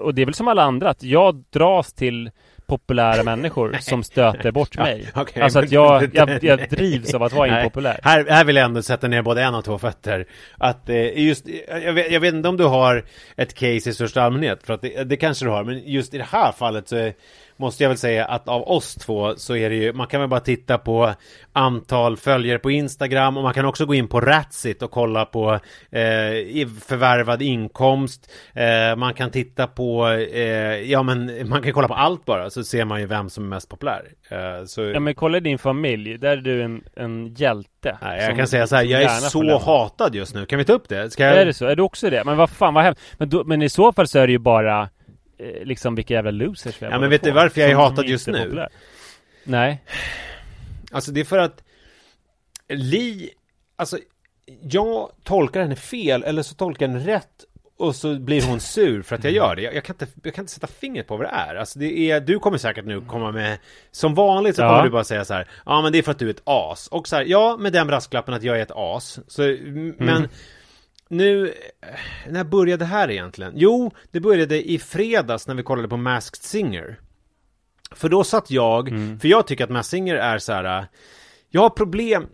[0.00, 2.30] och det är väl som alla andra, att jag dras till
[2.68, 5.06] populära människor som stöter bort Ja, mig.
[5.14, 7.60] okej, alltså att jag, jag, jag drivs av att vara Nej.
[7.64, 8.00] impopulär.
[8.02, 10.26] Här, här vill jag ändå sätta ner både en och två fötter.
[10.58, 13.04] Att eh, just, jag vet, jag vet inte om du har
[13.36, 16.18] ett case i största allmänhet, för att det, det kanske du har, men just i
[16.18, 17.12] det här fallet så är,
[17.58, 20.28] måste jag väl säga att av oss två så är det ju, man kan väl
[20.28, 21.14] bara titta på
[21.52, 25.52] antal följare på Instagram och man kan också gå in på Ratsit och kolla på
[25.90, 28.30] eh, förvärvad inkomst.
[28.54, 30.42] Eh, man kan titta på, eh,
[30.90, 33.48] ja men man kan kolla på allt bara så ser man ju vem som är
[33.48, 34.02] mest populär.
[34.30, 34.82] Eh, så...
[34.82, 37.98] Ja men kolla din familj, där är du en, en hjälte.
[38.02, 40.46] Nej, jag kan säga så här, jag är så hatad just nu.
[40.46, 41.10] Kan vi ta upp det?
[41.10, 41.36] Ska jag...
[41.36, 41.66] Är det så?
[41.66, 42.24] Är du också det?
[42.24, 43.00] Men vad fan vad hemskt.
[43.18, 44.88] Men, då, men i så fall så är det ju bara
[45.64, 48.28] liksom vilka jävla losers vi är Ja, men vet du varför jag är hatad just
[48.28, 48.42] är nu?
[48.44, 48.68] populära.
[49.44, 49.84] Nej.
[50.92, 51.62] Alltså det är för att
[52.68, 53.30] Li,
[53.76, 53.98] alltså
[54.62, 57.44] jag tolkar henne fel eller så tolkar jag henne rätt
[57.78, 59.62] och så blir hon sur för att jag gör det.
[59.62, 61.54] Jag, jag, kan, inte, jag kan inte sätta fingret på vad det är.
[61.54, 63.58] Alltså det är, du kommer säkert nu komma med,
[63.90, 64.68] som vanligt så Ja.
[64.68, 66.42] kommer du bara säga så här, ja men det är för att du är ett
[66.44, 66.88] as.
[66.88, 69.18] Och så här, ja med den brasklappen att jag är ett as.
[69.28, 70.28] Så, m- men
[71.08, 71.88] nu, eh,
[72.28, 73.52] när började det här egentligen?
[73.56, 77.00] Jo, det började i fredags när vi kollade på Masked Singer.
[77.94, 78.88] För då satt jag,
[79.20, 80.78] för jag tycker att Masked Singer är så här.
[80.78, 80.84] äh,
[81.50, 82.26] jag har problem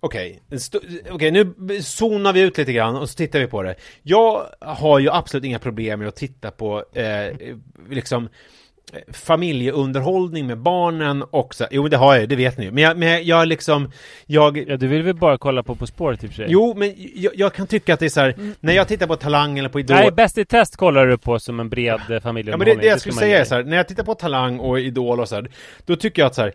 [0.00, 0.78] Okej, st-
[1.10, 3.74] okej nu zonar vi ut lite grann och så tittar vi på det.
[4.02, 7.36] Jag har ju absolut inga problem med att titta på eh,
[7.90, 8.30] liksom eh,
[9.12, 12.70] familjeunderhållning med barnen och så, jo det har jag det vet ni ju.
[12.70, 13.90] Men jag, men jag liksom,
[14.26, 16.46] jag, Ja du vill väl bara kolla på På spåret i och för sig?
[16.48, 19.16] jo men jag, jag kan tycka att det är så här, när jag tittar på
[19.16, 22.00] Talang eller på Idol Nej, Bäst i test kollar du på som en bred eh,
[22.06, 22.76] Ja men familjeunderhållning.
[22.76, 25.20] det, det jag skulle säga är så här, när jag tittar på Talang och Idol
[25.20, 25.50] och så här,
[25.86, 26.52] då tycker jag att så här,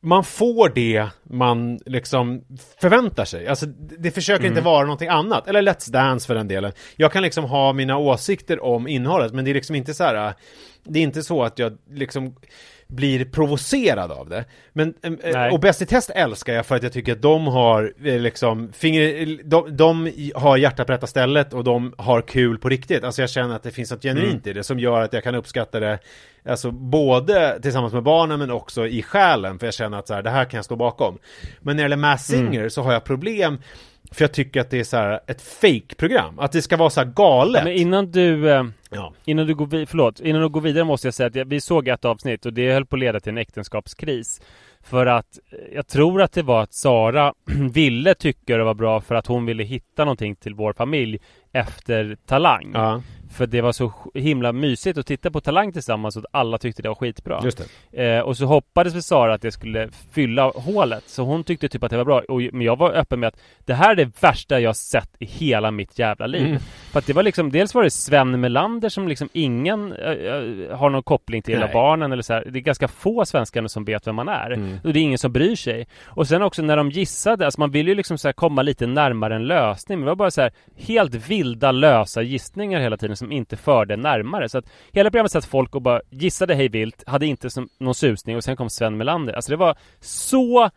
[0.00, 2.42] man får det man liksom
[2.80, 3.46] förväntar sig.
[3.48, 4.52] Alltså det det försöker Mm.
[4.52, 5.48] inte vara någonting annat.
[5.48, 6.72] Eller Let's Dance för den delen.
[6.96, 10.34] Jag kan liksom ha mina åsikter om innehållet, men det är liksom inte så här
[10.88, 12.34] det är inte så att jag liksom
[12.88, 14.44] blir provocerad av det.
[14.72, 15.50] Men eh, Nej.
[15.50, 18.72] och Bäst i test älskar jag för att jag tycker att de har eh, liksom
[18.72, 23.04] finger, de, de har hjärtat på rätta stället och de har kul på riktigt.
[23.04, 25.34] Alltså jag känner att det finns något genuint i det som gör att jag kan
[25.34, 25.98] uppskatta det
[26.48, 30.22] Alltså både tillsammans med barnen men också i själen för jag känner att så här,
[30.22, 31.18] det här kan jag stå bakom.
[31.60, 33.58] Men när det gäller Mass Singer så har jag problem
[34.12, 36.38] för jag tycker att det är så här ett fake-program.
[36.38, 37.58] Att det ska vara så här galet.
[37.60, 39.12] Ja, men innan du, eh, Ja.
[39.24, 41.60] innan du går vidare, förlåt, innan du går vidare måste jag säga att jag, vi
[41.60, 44.40] såg ett avsnitt och det höll på att leda till en äktenskapskris.
[44.82, 47.34] För att eh, jag tror att det var att Sara
[47.72, 51.18] ville tycka det var bra för att hon ville hitta någonting till vår familj
[51.52, 52.70] efter Talang.
[52.74, 56.58] Ja, För det var så himla mysigt att titta på Talang tillsammans och att alla
[56.58, 57.40] tyckte det var skitbra.
[57.44, 58.16] just det.
[58.16, 61.04] Eh, och så hoppades väl Sara att det skulle fylla hålet.
[61.06, 62.22] Så hon tyckte typ att det var bra.
[62.28, 65.24] Och, men jag var öppen med att det här är det värsta jag sett i
[65.24, 66.46] hela mitt jävla liv.
[66.46, 66.58] Mm.
[66.92, 70.90] För att det var liksom, dels var det Sven Melander som liksom ingen eh, har
[70.90, 72.44] någon koppling till, av barnen eller så här.
[72.50, 74.50] Det är ganska få svenskar som vet vem man är.
[74.50, 74.78] Mm.
[74.84, 75.86] Och det är ingen som bryr sig.
[76.04, 79.34] Och sen också när de gissade, alltså man vill ju liksom så komma lite närmare
[79.34, 79.98] en lösning.
[79.98, 83.96] Men det var bara så här helt vilda lösa gissningar hela tiden som inte förde
[83.96, 84.48] närmare.
[84.48, 87.94] Så att hela programmet satt folk och bara gissade hej vilt, hade inte som någon
[87.94, 89.32] susning och sen kom Sven Melander.
[89.32, 90.70] Alltså det var så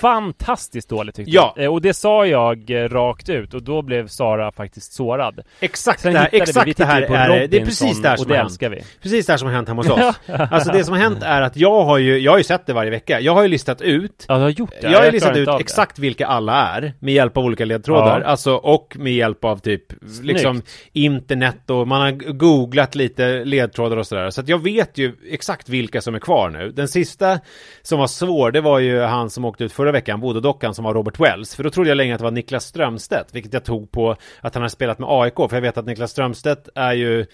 [0.00, 1.52] fantastiskt dåligt tyckte Ja.
[1.56, 1.64] jag.
[1.64, 5.40] Eh, Och det sa jag eh, rakt ut och då blev Sara faktiskt sårad.
[5.60, 7.34] Exakt Sen det här, hittade vi- exakt vi det här på är det.
[7.34, 8.50] Det är Robinson precis det här och som det har hänt.
[8.50, 8.82] älskar vi.
[9.02, 10.20] Precis det här som har hänt hemma hos oss.
[10.50, 12.72] alltså det som har hänt är att jag har ju, jag har ju sett det
[12.72, 13.20] varje vecka.
[13.20, 14.76] Jag har ju listat ut Ja, du har gjort det?
[14.82, 15.60] Jag har ju klarar listat ut av det.
[15.62, 18.26] exakt vilka alla är med hjälp av olika ledtrådar, Ja.
[18.26, 19.82] alltså och med hjälp av typ
[20.22, 24.30] liksom internet och man har googlat lite ledtrådar och sådär.
[24.30, 26.70] Så att jag vet ju exakt vilka som är kvar nu.
[26.70, 27.38] Den sista
[27.82, 30.94] som var svår, det var ju han som åkte ut förra veckan, Bododockan, som var
[30.94, 31.54] Robert Wells.
[31.54, 34.54] För då trodde jag länge att det var Niklas Strömstedt, vilket jag tog på att
[34.54, 37.26] han har spelat med AIK, för jag vet att Niklas Strömstedt är ju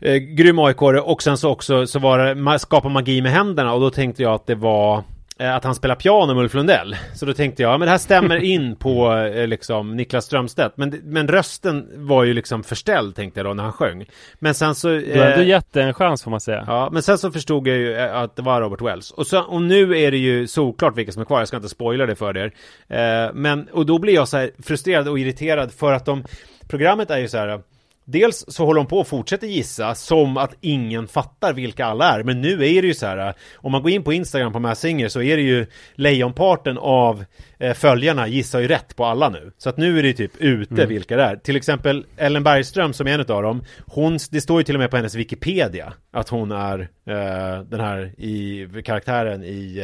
[0.00, 3.74] eh, grym aik och sen så också så var det skapa magi med händerna.
[3.74, 5.04] Och då tänkte jag att det var
[5.38, 6.96] att han spelar piano med Ulf Lundell.
[7.14, 10.76] Så då tänkte jag, ja men det här stämmer in på eh, liksom Niklas Strömstedt.
[10.76, 14.04] Men, men rösten var ju liksom förställd tänkte jag då när han sjöng.
[14.38, 14.88] Men sen så...
[14.88, 16.64] Du har eh, gett det en chans får man säga.
[16.66, 19.10] Ja, men sen så förstod jag ju eh, att det var Robert Wells.
[19.10, 21.68] Och, så, och nu är det ju solklart vilka som är kvar, jag ska inte
[21.68, 22.52] spoila det för er.
[22.88, 26.24] Eh, men, och då blir jag så här frustrerad och irriterad för att de,
[26.68, 27.60] programmet är ju så här,
[28.04, 32.22] Dels så håller de på och fortsätter gissa som att ingen fattar vilka alla är.
[32.22, 34.80] Men nu är det ju så här, om man går in på Instagram på Mass
[34.80, 37.24] Singer så är det ju lejonparten av
[37.58, 39.52] eh, följarna gissar ju rätt på alla nu.
[39.58, 41.36] Så att nu är det typ ute vilka det är.
[41.36, 44.80] Till exempel Ellen Bergström som är en av dem, hon, det står ju till och
[44.80, 49.78] med på hennes Wikipedia att hon är eh, den här i karaktären i,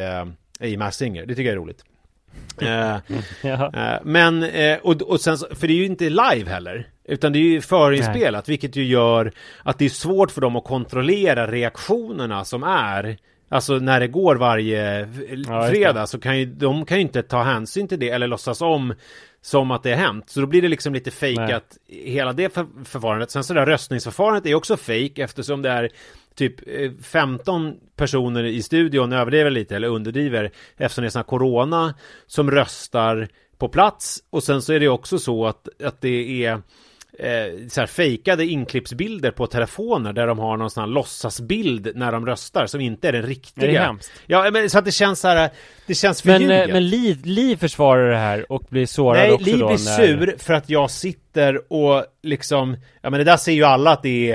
[0.61, 1.27] eh, i Mass Singer.
[1.27, 1.85] Det tycker jag är roligt.
[2.61, 2.97] Eh,
[3.43, 3.73] Ja.
[3.75, 6.89] Eh, Men, eh, och, och sen, för det är ju inte live heller.
[7.05, 10.65] Utan det är ju förinspelat, vilket ju gör att det är svårt för dem att
[10.65, 13.17] kontrollera reaktionerna som är
[13.53, 15.09] Alltså när det går varje
[15.49, 18.61] Ja, fredag så kan ju de kan ju inte ta hänsyn till det eller låtsas
[18.61, 18.95] om
[19.43, 20.31] som att det har hänt.
[20.31, 23.31] Så då blir det liksom lite fejkat hela det för, förfarandet.
[23.31, 25.91] Sen så där röstningsförfarandet är också fejk eftersom det är
[26.41, 31.25] typ eh, 15 personer i studion, överdriver lite eller underdriver eftersom det är sån här
[31.25, 31.95] corona
[32.27, 36.53] som röstar på plats och sen så är det också så att, att det är
[37.19, 42.13] eh, så här fejkade inklippsbilder på telefoner där de har någon sån här låtsasbild när
[42.13, 43.67] de röstar som inte är den riktiga.
[43.67, 44.13] Det är hemskt.
[44.27, 45.51] Ja, men så att det känns så här,
[45.87, 46.69] det känns Men, förljuget.
[46.69, 49.85] eh, men Liv, Liv försvarar det här och blir sårad Nej, också Liv då blir
[49.85, 50.07] när...
[50.07, 54.03] sur för att jag sitter och liksom, ja men det där ser ju alla att
[54.03, 54.35] det är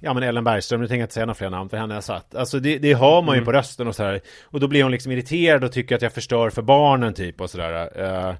[0.00, 2.04] Ja men Ellen Bergström, nu tänker jag inte säga några fler namn för henne jag
[2.04, 2.34] satt.
[2.34, 4.20] Alltså det, det har man ju på rösten och sådär.
[4.44, 7.50] Och då blir hon liksom irriterad och tycker att jag förstör för barnen typ och
[7.50, 7.90] sådär.
[8.28, 8.34] Eh,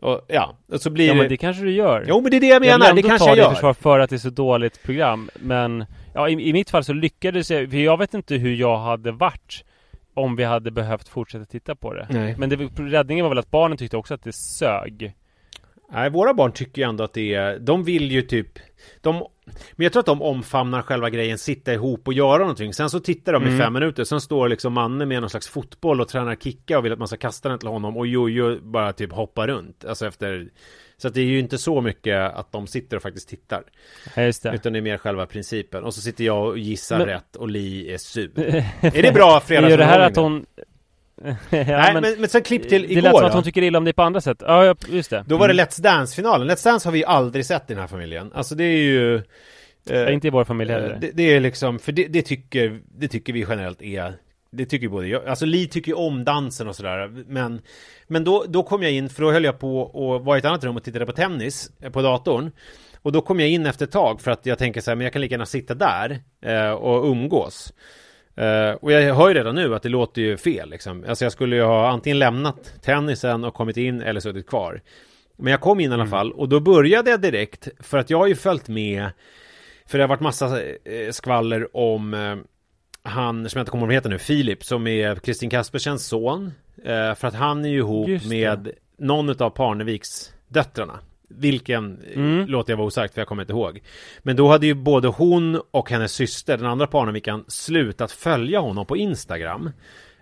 [0.00, 1.18] Och, ja, och så blir Ja det...
[1.20, 3.08] men det kanske du gör Jo men det är det jag Jag menar, vill det
[3.08, 3.50] kanske jag gör.
[3.50, 6.92] försvar för att det är så dåligt program Men Ja i, i mitt fall så
[6.92, 9.64] lyckades jag För jag vet inte hur jag hade varit
[10.14, 12.34] Om vi hade behövt fortsätta titta på det Nej.
[12.38, 15.12] Men det, räddningen var väl att barnen tyckte också att det sög
[15.92, 17.58] Nej, våra barn tycker ju ändå att det är...
[17.58, 18.48] De vill ju typ...
[19.00, 19.14] De,
[19.72, 22.74] men jag tror att de omfamnar själva grejen, sitta ihop och göra någonting.
[22.74, 23.58] Sen så tittar de i Mm.
[23.58, 26.92] fem minuter, sen står liksom mannen med någon slags fotboll och tränar kicka och vill
[26.92, 29.84] att man ska kasta den till honom och Jojo bara typ hoppa runt.
[29.84, 30.48] Alltså efter...
[31.00, 33.62] Så att det är ju inte så mycket att de sitter och faktiskt tittar.
[34.16, 35.84] Just det Utan det är mer själva principen.
[35.84, 38.30] Och så sitter jag och gissar Men- rätt och Li är sur.
[38.80, 40.14] är det bra Det är det här att fredagsunderhållning?
[40.24, 40.46] hon
[41.24, 43.78] ja, Nej, men, men, sen klipp till Det igår lät som att hon tycker illa
[43.78, 45.66] om det på andra sätt Ja, just det Då var det Mm.
[45.66, 46.50] Let's Dance-finalen.
[46.50, 48.32] Let's Dance har vi aldrig sett i den här familjen.
[48.34, 49.22] Alltså det är ju...
[49.90, 52.80] eh, Inte i vår familj eh, heller det, det är liksom, för det, det tycker,
[52.98, 54.12] det tycker vi generellt är
[54.50, 57.60] det tycker både jag, alltså Li tycker ju om dansen och sådär Men
[58.06, 60.44] Men då, då kom jag in, för då höll jag på och var i ett
[60.44, 62.50] annat rum och tittade på tennis eh, På datorn
[63.02, 65.04] Och då kom jag in efter ett tag för att jag tänker så här, men
[65.04, 67.72] jag kan lika gärna sitta där eh, och umgås
[68.38, 71.04] Eh, och jag hör ju redan nu att det låter ju fel liksom.
[71.08, 74.80] Alltså jag skulle ju ha antingen lämnat tennisen och kommit in eller suttit kvar.
[75.36, 78.18] Men jag kom in i alla fall och då började jag direkt för att jag
[78.18, 79.10] har ju följt med
[79.86, 82.36] För det har varit massa eh, skvaller om eh,
[83.02, 86.52] Han som jag inte kommer ihåg vad heter nu, Filip som är Kristin Kaspersens son
[86.84, 92.46] eh, För att han är ju ihop med någon utav Parneviks döttrarna vilken Mm.
[92.46, 93.80] låter jag vara osagt för jag kommer inte ihåg.
[94.22, 98.86] Men då hade ju både hon och hennes syster, den andra Parnevikan, slutat följa honom
[98.86, 99.70] på Instagram.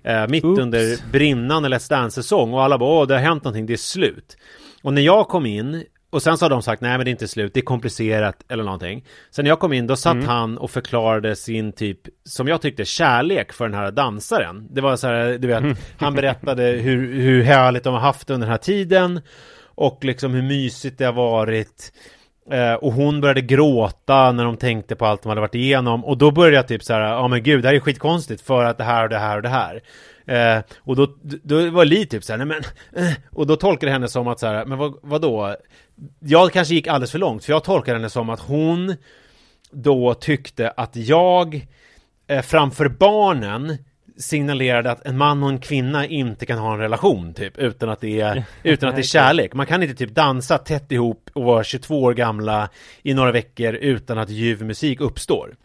[0.04, 0.60] Eh, mitt Oops.
[0.60, 4.36] under brinnande Let's Dance-säsong och alla bara åh det har hänt någonting, det är slut.
[4.82, 7.12] Och när jag kom in och sen så har de sagt nej men det är
[7.12, 9.04] inte slut, det är komplicerat eller någonting.
[9.30, 12.84] Sen när jag kom in då satt han och förklarade sin typ, som jag tyckte,
[12.84, 14.66] kärlek för den här dansaren.
[14.70, 15.64] Det var så här, du vet,
[15.98, 19.20] han berättade hur, hur härligt de har haft under den här tiden.
[19.76, 21.92] Och liksom hur mysigt det har varit.
[22.50, 26.04] Eh, och hon började gråta när de tänkte på allt de hade varit igenom.
[26.04, 28.64] Och då började jag typ så här, ja men gud det här är skitkonstigt för
[28.64, 29.82] att det här och det här och det här.
[30.26, 32.62] Eh, och då, då var Li typ så här, nej men,
[33.04, 35.56] eh, och då tolkade jag henne som att så här, men vad, vadå?
[36.20, 38.96] Jag kanske gick alldeles för långt, för jag tolkade henne som att hon
[39.70, 41.66] då tyckte att jag
[42.26, 43.78] eh, framför barnen
[44.18, 48.00] signalerade att en man och en kvinna inte kan ha en relation typ utan att
[48.00, 49.54] det är utan att det är kärlek.
[49.54, 52.68] Man kan inte typ dansa tätt ihop och vara 22 år gamla
[53.02, 55.56] i några veckor utan att ljuv musik uppstår.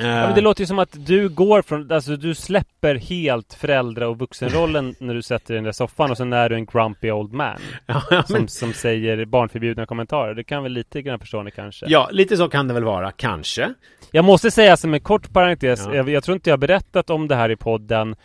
[0.00, 3.54] Eh, Ja, men det låter ju som att du går från, alltså du släpper helt
[3.54, 6.54] föräldra och vuxenrollen när du sätter dig i den där soffan och sen är du
[6.54, 10.34] en grumpy old man ja, ja, som, men, som säger barnförbjudna kommentarer.
[10.34, 11.86] Det kan väl lite grann förstå ni kanske?
[11.88, 13.74] ja, lite så kan det väl vara, kanske.
[14.14, 15.94] Jag måste säga som en kort parentes, Ja.
[15.94, 18.16] jag, jag tror inte jag har berättat om det här i podden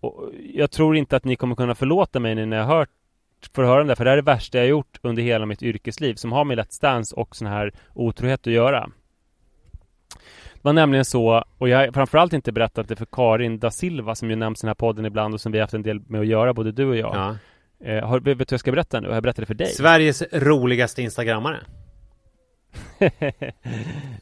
[0.00, 2.88] och Jag tror inte att ni kommer kunna förlåta mig när jag hört
[3.54, 5.62] får höra om det, för det här är det värsta jag gjort under hela mitt
[5.62, 8.90] yrkesliv som har med Let's Dance och sån här otrohet att göra.
[10.54, 14.14] Det var nämligen så, och jag har framförallt inte berättat det för Karin da Silva
[14.14, 16.00] som ju nämns i den här podden ibland och som vi har haft en del
[16.00, 17.14] med att göra, både du och jag.
[17.14, 17.36] Ja.
[17.88, 19.08] Eh, har, vet du vad jag ska berätta nu?
[19.08, 19.66] Har jag berättat det för dig?
[19.66, 21.60] Sveriges roligaste instagrammare.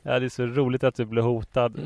[0.02, 1.78] ja, det är så roligt att du blir hotad.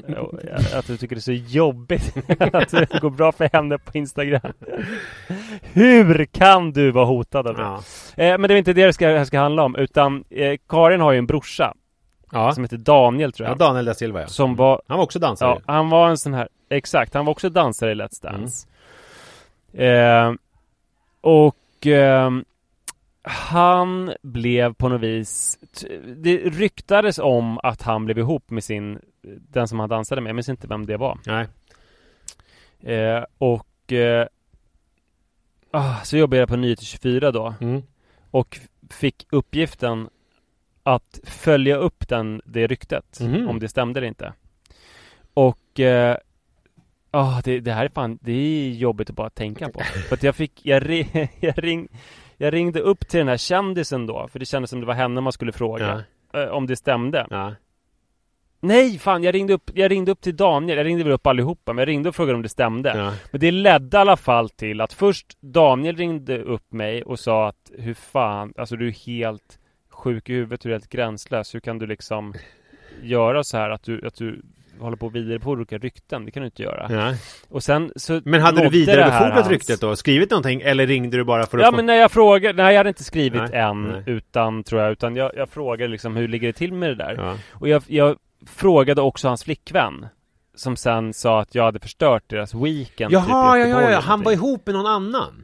[0.74, 2.16] Att du tycker det är så jobbigt
[2.54, 4.52] att det går bra för henne på Instagram.
[5.62, 7.62] Hur kan du vara hotad av det?
[7.62, 7.80] Ja.
[8.24, 11.00] Eh, men det är inte det det ska, det ska handla om, utan eh, Karin
[11.00, 11.74] har ju en brorsa
[12.32, 12.52] Ja.
[12.52, 13.58] som heter Daniel tror ja, jag.
[13.58, 14.26] Daniel da Silva ja.
[14.26, 15.60] som var, Han var också dansare.
[15.66, 18.68] ja, han var en sån här, exakt, han var också dansare i Let's Dance.
[19.72, 20.32] Eh,
[21.20, 22.44] och ehm,
[23.28, 25.58] han blev på något vis
[26.16, 30.36] Det ryktades om att han blev ihop med sin Den som han dansade med, jag
[30.36, 31.46] minns inte vem det var Nej.
[32.94, 34.26] eh, Och eh,
[35.70, 37.82] ah, Så jobbade jag på Nyheter 24 då Mm.
[38.30, 38.58] Och
[38.90, 40.08] fick uppgiften
[40.82, 43.48] Att följa upp den, det ryktet Mhm.
[43.48, 44.32] Om det stämde eller inte
[45.34, 46.16] Och eh,
[47.10, 50.22] ah, det, det här är fan, det är jobbigt att bara tänka på För att
[50.22, 51.88] jag fick, jag, ri, jag, ring,
[52.36, 55.20] jag ringde upp till den här kändisen då För det kändes som det var henne
[55.20, 57.54] man skulle fråga eh, Om det stämde Ja.
[58.60, 61.72] Nej fan, jag ringde upp, jag ringde upp till Daniel, jag ringde väl upp allihopa
[61.72, 63.12] Men jag ringde och frågade om det stämde Ja.
[63.30, 67.48] Men det ledde i alla fall till att först Daniel ringde upp mig och sa
[67.48, 69.58] att Hur fan, alltså du är helt
[69.90, 72.34] sjuk i huvudet, du är helt gränslös Hur kan du liksom
[73.02, 74.42] göra så här att du, att du
[74.80, 76.24] håller på vidare på olika rykten?
[76.24, 77.14] Det kan du inte göra Ja.
[77.48, 79.96] Och sen så Men hade du vidarebefordrat ryktet då?
[79.96, 80.60] Skrivit någonting?
[80.60, 81.76] Eller ringde du bara för att Ja få...
[81.76, 84.02] men när jag frågade, nej jag hade inte skrivit Nej, än nej.
[84.06, 87.14] Utan tror jag, utan jag, jag frågade liksom hur ligger det till med det där?
[87.18, 87.36] Ja.
[87.52, 88.16] Och jag, jag
[88.46, 90.06] frågade också hans flickvän
[90.54, 94.00] Som sen sa att jag hade förstört deras weekend typ, Jaha, ja, ja, ja, eller
[94.00, 95.42] han var ihop med någon annan?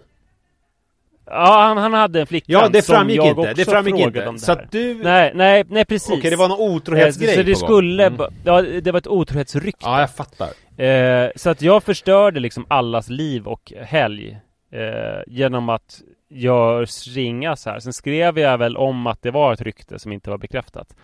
[1.32, 3.54] Ja, han, han hade en flickvän Ja, det som framgick jag inte.
[3.54, 4.26] Det framgick inte.
[4.28, 4.62] om det Så här.
[4.62, 4.94] att du...
[4.94, 6.10] Nej, nej, nej precis.
[6.18, 8.20] Okej, det var någon Eh, otrohetsgrej Så det skulle, Mm.
[8.44, 9.84] ja, det var ett otrohetsrykte.
[9.86, 10.48] Ja, jag fattar.
[10.84, 14.38] Eh, så att jag förstörde liksom allas liv och helg
[14.72, 17.78] eh, genom att jag ringa så här.
[17.78, 20.96] Sen skrev jag väl om att det var ett rykte som inte var bekräftat.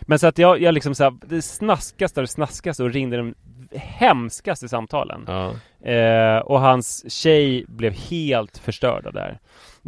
[0.00, 3.34] Men så att jag, jag liksom så här, det snaskaste och snaskaste och ringde de
[3.76, 5.24] hemskaste samtalen.
[5.26, 5.52] Ja.
[5.90, 9.38] Eh, och hans tjej blev helt förstörd här.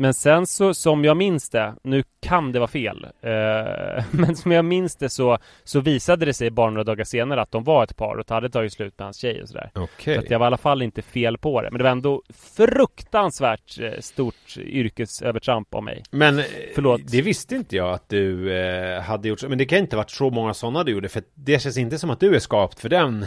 [0.01, 4.53] Men sen så, som jag minns det, nu kan det vara fel, eh, men som
[4.53, 7.85] jag minns det så, så visade det sig bara några dagar senare att de var
[7.85, 9.71] ett par och hade tagit slut med hans tjej och sådär.
[9.75, 10.15] Okej.
[10.15, 11.71] Så att jag var i alla fall inte fel på det.
[11.71, 12.23] Men det var ändå
[12.57, 16.03] fruktansvärt eh, stort yrkesövertramp av mig.
[16.11, 16.45] Men eh,
[16.75, 17.01] Förlåt.
[17.05, 19.49] det visste inte jag att du eh, hade gjort.
[19.49, 21.09] Men det kan inte ha varit så många sådana du gjorde.
[21.09, 23.27] För det känns inte som att du är skapt för den.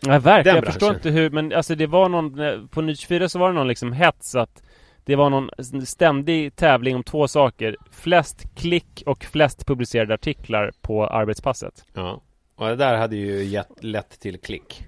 [0.00, 0.56] Ja, verkligen.
[0.56, 3.48] Jag förstår inte hur, men alltså det var någon, eh, på Ny 24 så var
[3.48, 4.62] det någon liksom hets att
[5.06, 5.50] det var någon
[5.86, 7.76] ständig tävling om två saker.
[7.90, 11.84] Flest klick och flest publicerade artiklar på arbetspasset.
[11.94, 12.22] Ja.
[12.56, 14.84] Och det där hade ju gett, lett till klick.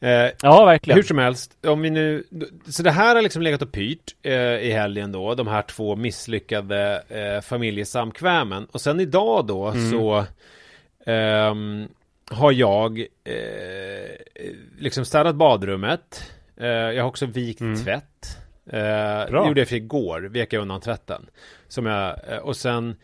[0.00, 0.96] Eh, Ja, verkligen.
[0.98, 2.24] hur som helst, om vi nu...
[2.68, 5.34] Så det här har liksom legat och pyrt eh, i helgen då.
[5.34, 8.66] De här två misslyckade eh, familjesamkvämen.
[8.72, 9.90] Och sen idag då Mm.
[9.90, 10.24] så...
[11.06, 11.88] ehm,
[12.30, 14.16] har jag eh,
[14.78, 16.32] liksom städat badrummet.
[16.56, 17.84] Eh, jag har också vikt Mm.
[17.84, 18.38] tvätt.
[18.66, 19.42] Eh, Bra.
[19.42, 21.26] det gjorde jag för igår, vek jag undan tvätten.
[21.68, 22.96] Som jag, eh, och sen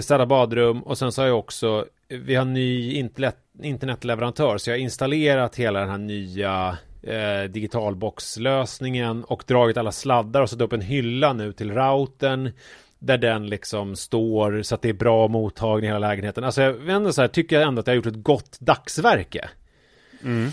[0.00, 4.74] städa badrum och sen så har jag också, vi har ny internet, internetleverantör så jag
[4.74, 10.72] har installerat hela den här nya eh, digitalboxlösningen och dragit alla sladdar och satt upp
[10.72, 12.52] en hylla nu till routern
[12.98, 16.44] där den liksom står så att det är bra mottagning i hela lägenheten.
[16.44, 18.56] Alltså jag vet ändå så här, tycker jag ändå att jag har gjort ett gott
[18.60, 19.48] dagsverke.
[20.24, 20.50] Mm.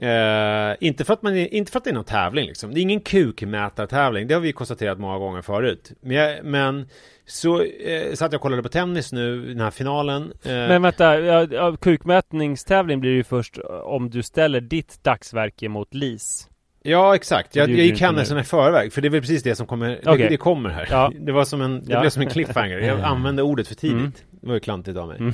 [0.00, 2.74] Eh, inte, för att man, inte för att det är någon tävling liksom.
[2.74, 4.26] Det är ingen kukmätartävling.
[4.26, 5.92] Det har vi konstaterat många gånger förut.
[6.00, 6.88] Men, jag, men
[7.26, 10.32] så eh, satt jag och kollade på tennis nu, den här finalen.
[10.44, 15.94] Eh, Men vänta, ja, kukmätningstävling blir det ju först om du ställer ditt dagsverke mot
[15.94, 16.48] LIS.
[16.82, 17.56] ja, exakt.
[17.56, 18.92] Jag, Det jag gick händelserna i förväg.
[18.92, 20.28] För det är väl precis det som kommer, det, Okej.
[20.28, 20.88] det kommer här.
[20.90, 21.12] Ja.
[21.20, 22.00] Det var som en, det Ja.
[22.00, 22.78] blev som en cliffhanger.
[22.78, 23.96] Jag använde ordet för tidigt.
[23.96, 24.12] Mm.
[24.30, 25.18] Det var ju klantigt av mig.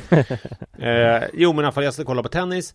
[0.79, 2.75] eh, jo, men i alla fall, jag och kollade på tennis.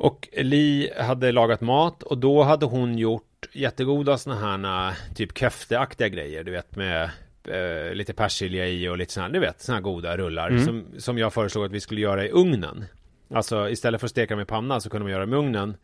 [0.00, 6.08] Och Li hade lagat mat och då hade hon gjort jättegoda såna här typ köfteaktiga
[6.08, 7.10] grejer, du vet med
[7.44, 10.64] eh, lite persilja i och lite här, du vet, här goda rullar Mm.
[10.64, 12.84] som, som jag föreslog att vi skulle göra i ugnen.
[13.34, 15.76] Alltså istället för att steka dem i pannan så kunde man göra dem i ugnen.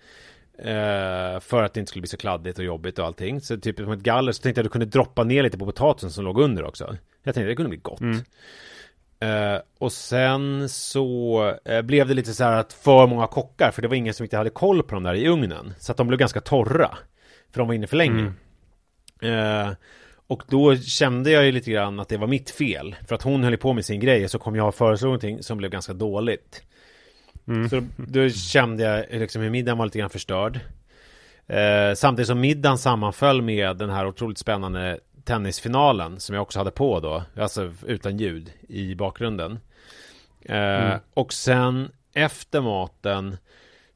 [0.59, 3.41] Eh, för att det inte skulle bli så kladdigt och jobbigt och allting.
[3.41, 5.67] Så typ som ett galler så tänkte jag att du kunde droppa ner lite på
[5.67, 6.97] potatisen som låg under också.
[7.23, 8.01] Jag tänkte det kunde bli gott.
[8.01, 8.25] Mm.
[9.21, 13.83] Eh, och sen så eh, blev det lite så här att för många kockar, för
[13.83, 15.75] det var ingen som riktigt hade koll på dem där i ugnen.
[15.79, 16.99] Så att de blev ganska torra.
[17.53, 18.33] För de var inne för länge.
[19.23, 19.71] Eh,
[20.27, 22.97] och då kände jag ju lite grann att det var mitt fel.
[23.09, 25.59] För att hon höll på med sin grej, så kom jag och föreslog någonting som
[25.59, 26.63] blev ganska dåligt.
[27.49, 27.69] Mm.
[27.69, 30.61] Så då kände jag liksom hur middagen var lite grann förstörd.
[31.95, 37.01] Samtidigt som middagen sammanföll med den här otroligt spännande tennisfinalen som jag också hade på
[37.01, 39.59] då, alltså utan ljud i bakgrunden.
[40.45, 40.99] Eh, Mm.
[41.15, 43.37] Och sen efter maten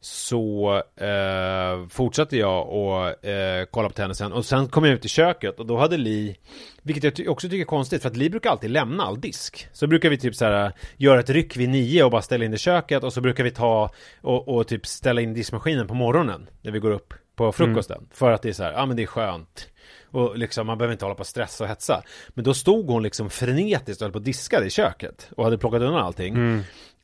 [0.00, 4.32] så eh, fortsatte jag och eh, kolla på tennisen.
[4.32, 6.36] Och sen kom jag ut i köket och då hade Li
[6.82, 9.68] Vilket jag ty- också tycker är konstigt för att Li brukar alltid lämna all disk.
[9.72, 12.54] Så brukar vi typ så här göra ett ryck vid nio och bara ställa in
[12.54, 16.48] i köket och så brukar vi ta och, och typ ställa in diskmaskinen på morgonen
[16.62, 18.08] när vi går upp på frukosten.
[18.12, 19.68] För att det är så här, ja men det är skönt
[20.10, 23.02] och liksom man behöver inte hålla på och stressa och hetsa Men då stod hon
[23.02, 26.34] liksom frenetiskt och höll på och diskade i köket och hade plockat undan allting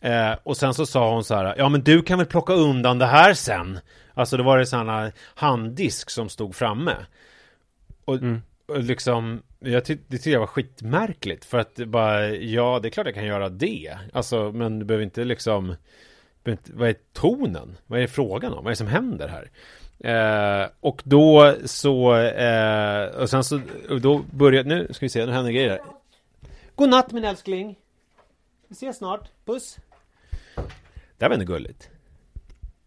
[0.00, 2.98] Eh, och sen så sa hon så här, ja men du kan väl plocka undan
[2.98, 3.78] det här sen.
[4.14, 6.96] Alltså då var det sådana handdisk som stod framme.
[8.04, 8.18] Och,
[8.66, 11.44] och liksom, jag ty- det tyckte jag var skitmärkligt.
[11.44, 13.98] För att bara, ja det är klart jag kan göra det.
[14.12, 15.76] Alltså, men du behöver inte liksom,
[16.44, 17.76] behöver inte, vad är tonen?
[17.86, 18.64] Vad är frågan om?
[18.64, 19.50] Vad är det som händer här?
[19.99, 25.26] Eh, och då så, eh, och sen så, och då började, nu ska vi se,
[25.26, 25.80] nu händer grejer här.
[26.74, 27.76] God natt min älskling!
[28.68, 29.78] Vi ses snart, puss!
[31.18, 31.90] Det här var ändå gulligt.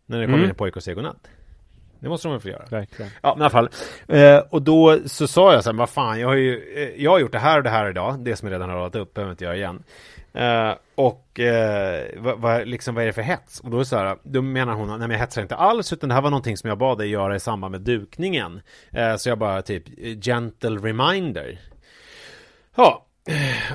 [0.06, 0.50] När det kommer Mm.
[0.50, 1.28] en pojke och säger godnatt.
[2.00, 2.66] Det måste de väl få göra?
[2.70, 3.12] Verkligen.
[3.22, 3.70] Ja, men i alla fall.
[4.08, 7.12] Eh, och då så sa jag så här, vad fan, jag har ju eh, jag
[7.12, 8.20] har gjort det här och det här idag.
[8.20, 9.84] Det som jag redan har radat upp, behöver inte göra igen.
[10.34, 13.60] Eh, och eh, vad, vad, liksom, vad är det för hets?
[13.60, 15.94] Och då, är det så här, då menar hon, nej men jag hetsar inte alls,
[15.94, 18.62] utan det här var någonting som jag bad dig göra i samband med dukningen.
[18.92, 19.84] Eh, så jag bara typ,
[20.24, 21.60] gentle reminder.
[22.76, 23.06] Ja.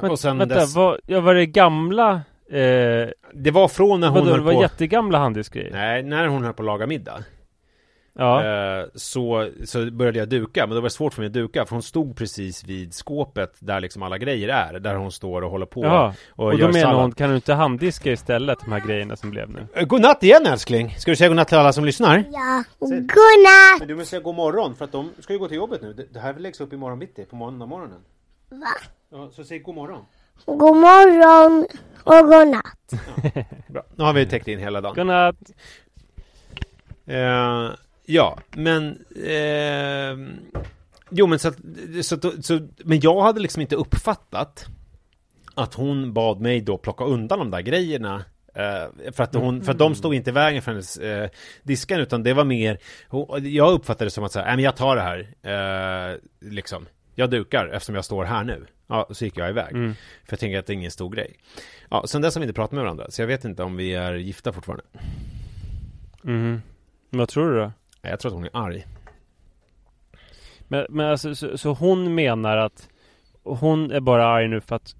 [0.00, 2.22] Men, och sen vänta, dess, var, ja, var det gamla...
[2.50, 4.62] Eh, det var från när hon vadå, det höll var på...
[4.62, 5.70] jättegamla handdiskgrejer?
[5.72, 7.24] Nej, när hon höll på att laga middag.
[8.16, 8.44] Ja.
[8.80, 11.74] Eh, så, så började jag duka, men det var svårt för mig att duka för
[11.76, 15.66] hon stod precis vid skåpet där liksom alla grejer är, där hon står och håller
[15.66, 16.14] på Ja.
[16.30, 17.00] och, Och då gör menar sallad.
[17.02, 19.66] hon, kan du inte handdiska istället de här grejerna som blev nu?
[19.74, 20.90] Eh, Godnatt igen älskling!
[20.98, 22.24] Ska du säga godnatt till alla som lyssnar?
[22.32, 22.64] Ja.
[22.78, 23.78] Godnatt!
[23.78, 25.92] Men du måste säga god morgon för att de ska ju gå till jobbet nu.
[25.92, 27.98] Det- Det här läggs upp imorgon bitti, på måndag morgonen.
[28.50, 28.66] Va?
[29.12, 30.04] Ja, så säg god morgon.
[30.46, 31.66] God morgon
[32.04, 33.06] och godnatt.
[33.68, 34.94] Bra, nu har vi täckt in hela dagen.
[34.96, 35.36] Godnatt!
[37.06, 37.70] Eh,
[38.06, 39.04] ja, men...
[39.26, 40.16] Eh,
[41.10, 41.56] jo, men så, att,
[42.02, 42.68] så, att- så...
[42.78, 44.66] Men jag hade liksom inte uppfattat
[45.54, 48.24] att hon bad mig då plocka undan de där grejerna.
[48.54, 51.28] Eh, för, att hon, för att de stod inte i vägen för hennes eh,
[51.62, 52.78] diskan utan det var mer
[53.42, 56.16] Jag uppfattade det som att säga, nej men jag tar det här eh,
[56.50, 59.94] Liksom Jag dukar eftersom jag står här nu Ja, så gick jag iväg Mm.
[60.24, 61.36] För jag tänker att det är ingen stor grej
[61.90, 63.94] Ja, sen dess har vi inte pratat med varandra Så jag vet inte om vi
[63.94, 64.84] är gifta fortfarande
[66.22, 66.62] Mhm.
[67.10, 67.72] Vad tror du då?
[68.10, 68.86] Jag tror att hon är arg.
[70.68, 72.88] Men, men alltså, så, så hon menar att
[73.42, 74.94] hon är bara arg nu för att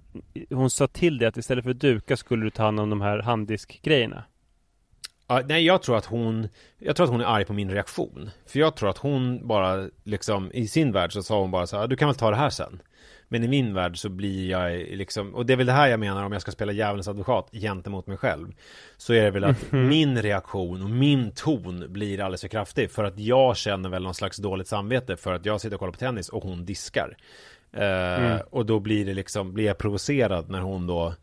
[0.49, 3.19] hon sa till dig att istället för duka skulle du ta hand om de här
[3.19, 4.23] handdiskgrejerna.
[5.27, 6.47] Ja, nej, jag tror att hon
[6.77, 8.29] Jag tror att hon är arg på min reaktion.
[8.45, 11.77] För jag tror att hon bara liksom I sin värld så sa hon bara så
[11.77, 12.81] här, du kan väl ta det här sen
[13.27, 15.99] Men i min värld så blir jag liksom Och det är väl det här jag
[15.99, 18.47] menar om jag ska spela djävulens advokat gentemot mig själv
[18.97, 23.03] Så är det väl att min reaktion och min ton blir alldeles för kraftig För
[23.03, 25.99] att jag känner väl någon slags dåligt samvete För att jag sitter och kollar på
[25.99, 27.17] tennis och hon diskar.
[27.73, 31.13] Eh, Och då blir det liksom Blir jag provocerad när hon då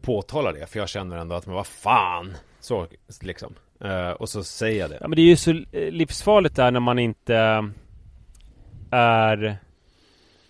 [0.00, 2.34] påtalar det För jag känner ändå att men vad fan!
[2.60, 2.86] Så
[3.20, 3.54] liksom.
[3.80, 4.98] Eh, Och så säger jag det.
[5.00, 7.34] Ja men det är ju så eh, livsfarligt där när man inte
[8.90, 9.56] är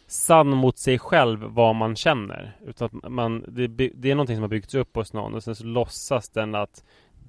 [0.09, 2.57] sann mot sig själv vad man känner.
[2.67, 5.55] Utan att man, det, det är någonting som har byggts upp hos någon och sen
[5.55, 6.85] så låtsas den att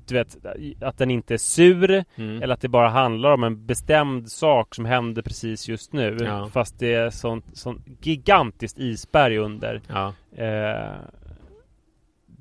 [0.08, 0.38] du vet,
[0.82, 2.42] att den inte är sur Mm.
[2.44, 6.18] eller att det bara handlar om en bestämd sak som händer precis just nu.
[6.20, 6.50] Ja.
[6.54, 9.82] Fast det är sånt, sånt gigantiskt isberg under.
[9.88, 10.96] Ja, Eh,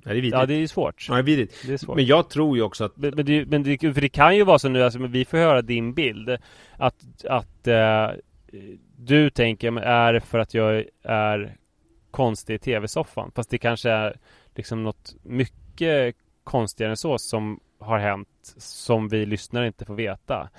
[0.04, 1.06] det är vidrigt ja, det är svårt.
[1.08, 1.96] Ja, det är vidrigt Det är svårt.
[1.96, 4.44] Men jag tror ju också att Men, men, det, men det, för det kan ju
[4.44, 6.36] vara så nu, alltså, vi får höra din bild
[6.76, 8.08] Att, att eh,
[8.96, 11.56] du tänker, är det för att jag är
[12.10, 13.32] konstig i tv-soffan?
[13.34, 14.18] Fast det kanske är
[14.54, 20.50] liksom något mycket konstigare än så som har hänt Som vi lyssnare inte får veta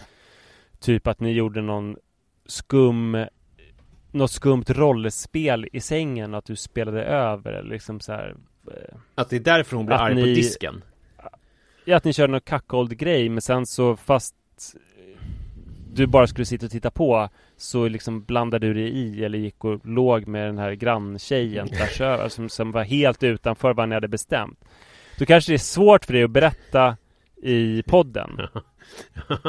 [0.79, 1.97] Typ att ni gjorde någon
[2.45, 3.25] skum
[4.11, 8.35] Något skumt rollspel i sängen Att du spelade över eller liksom så här
[8.67, 10.83] eh, Att det är därför hon blir arg på ni- disken
[11.85, 14.35] Ja, att ni körde någon cuckold grej men sen så fast
[15.93, 17.29] du bara skulle sitta och titta på
[17.61, 22.01] så liksom blandade du dig i eller gick och låg med den här granntjejen tvärs
[22.01, 24.59] över som, som var helt utanför vad ni hade bestämt.
[25.17, 26.97] Då kanske det är svårt för dig att berätta
[27.43, 28.29] i podden.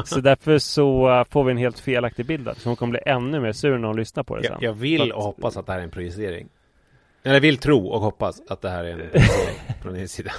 [0.05, 2.51] Så därför så uh, får vi en helt felaktig bild.
[2.57, 4.53] Så hon kommer bli ännu mer sur när hon lyssnar på det sen.
[4.61, 6.49] jag, jag vill och hoppas att det här är en projicering
[7.23, 10.33] Eller jag vill tro och hoppas att det här är en projicering från din sida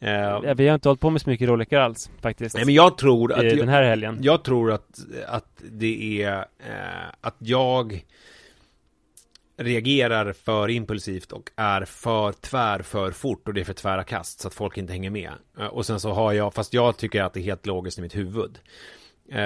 [0.00, 2.54] Eh, Ja, vi har inte hållit på med så mycket rollekar alls faktiskt.
[2.56, 4.18] Nej men jag tror att i jag, den här helgen.
[4.22, 8.04] Jag tror att, att det är eh, att jag
[9.56, 14.40] reagerar för impulsivt och är för tvär för fort och det är för tvära kast
[14.40, 15.32] så att folk inte hänger med.
[15.58, 18.02] Eh, och sen så har jag, fast jag tycker att det är helt logiskt i
[18.02, 18.58] mitt huvud.
[19.32, 19.42] Eh,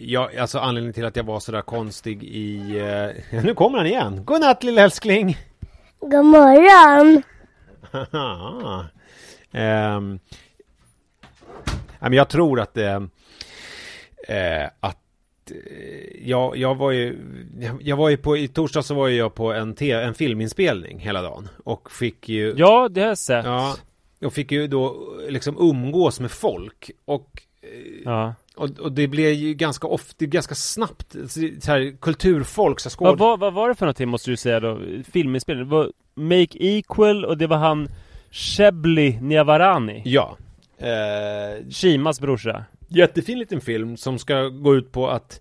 [0.00, 2.78] jag, alltså anledningen till att jag var sådär konstig i...
[2.78, 4.24] Eh, nu kommer han igen!
[4.24, 5.36] Godnatt lilla älskling!
[6.00, 7.22] God morgon.
[9.58, 10.18] Ehm,
[12.00, 13.08] men jag tror att det...
[14.28, 14.96] Eh, att
[15.50, 17.18] eh, jag, jag var ju
[17.80, 21.22] jag- var ju på I torsdag så var jag på en, te, en filminspelning hela
[21.22, 23.44] dagen Och fick ju Ja, det har jag sett.
[23.44, 23.76] Ja
[24.24, 27.42] Och fick ju då liksom umgås med folk Och
[28.04, 28.34] ja.
[28.56, 31.16] och, och det blev ju ganska ofta, ganska snabbt
[31.60, 33.18] så här, Kulturfolk, så här, Vad, skåd...
[33.18, 34.80] vad, vad var det för någonting måste du säga då?
[35.12, 35.64] Filminspelning?
[35.68, 37.88] Det var Make Equal och det var han
[38.30, 40.36] Shebly Niavarani Ja
[40.78, 45.40] eh, Shimas brorsa Jättefin liten film som ska gå ut på att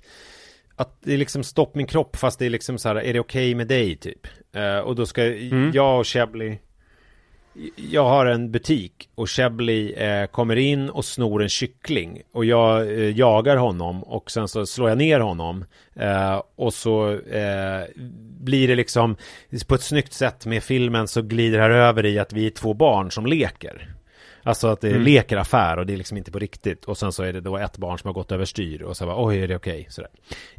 [0.75, 3.19] att det är liksom stopp min kropp fast det är liksom så här, är det
[3.19, 4.27] okej med dig typ?
[4.55, 5.71] Eh, och då ska Mm.
[5.73, 6.57] jag och Chebly
[7.75, 12.81] jag har en butik och Chebly eh, kommer in och snor en kyckling och jag
[12.81, 17.83] eh, jagar honom och sen så slår jag ner honom eh, och så eh,
[18.39, 19.15] blir det liksom
[19.67, 22.73] på ett snyggt sätt med filmen så glider här över i att vi är två
[22.73, 23.96] barn som leker.
[24.47, 25.01] Alltså att det Mm.
[25.01, 26.85] leker affär och det är liksom inte på riktigt.
[26.85, 29.25] Och sen så är det då ett barn som har gått överstyr och så bara,
[29.25, 29.87] oj är det okej?
[29.89, 30.09] Sådär.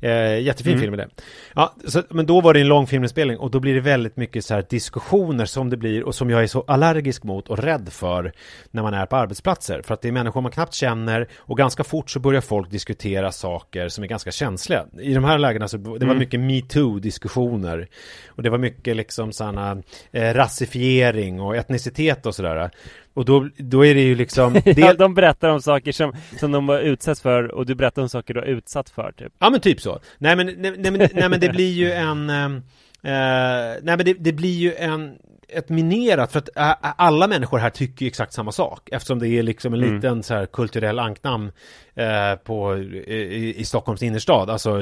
[0.03, 0.81] Eh, jättefin Mm.
[0.83, 1.09] film är det.
[1.55, 4.45] Ja, så, men då var det en lång filminspelning och då blir det väldigt mycket
[4.45, 7.89] så här diskussioner som det blir och som jag är så allergisk mot och rädd
[7.93, 8.33] för
[8.71, 9.83] när man är på arbetsplatser.
[9.83, 13.33] För att det är människor man knappt känner och ganska fort så börjar folk diskutera
[13.33, 14.85] saker som är ganska känsliga.
[15.01, 16.19] I de här lägena så det var Mm.
[16.19, 17.89] mycket metoo-diskussioner
[18.29, 19.83] och det var mycket liksom sådana
[20.13, 22.71] eh, rasifiering och etnicitet och sådär.
[23.19, 26.53] Och då, då är det ju liksom Ja, del, de berättar om saker som, som
[26.53, 29.33] de har utsatts för och du berättar om saker du har utsatt för typ.
[29.39, 30.01] Ja men typ så.
[30.19, 32.31] Nej men, nej, nej, men, nej, men det blir ju en...
[32.31, 32.57] ehm,
[33.03, 35.15] eh, nej men det, det blir ju en...
[35.49, 39.29] Ett minerat, för att äh, alla människor här tycker ju exakt samma sak eftersom det
[39.29, 39.95] är liksom en Mm.
[39.95, 41.51] liten så här kulturell anknam
[41.95, 44.81] eh, på, i, i Stockholms innerstad, alltså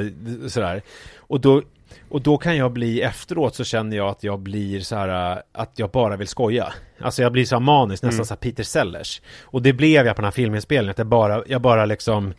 [0.49, 0.83] sådär.
[1.17, 1.63] Och då,
[2.09, 5.39] och då kan jag bli efteråt så känner jag att jag blir så här äh,
[5.53, 6.73] att jag bara vill skoja.
[7.01, 8.25] Alltså jag blir så här manisk, nästan Mm.
[8.25, 9.23] så här Peter Sellers.
[9.43, 12.35] Och det blev jag på den här filminspelningen, att jag bara, jag bara liksom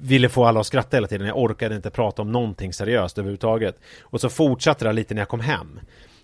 [0.00, 1.26] ville få alla att skratta hela tiden.
[1.26, 3.80] Jag orkade inte prata om någonting seriöst överhuvudtaget.
[4.02, 5.80] Och så fortsatte det lite när jag kom hem.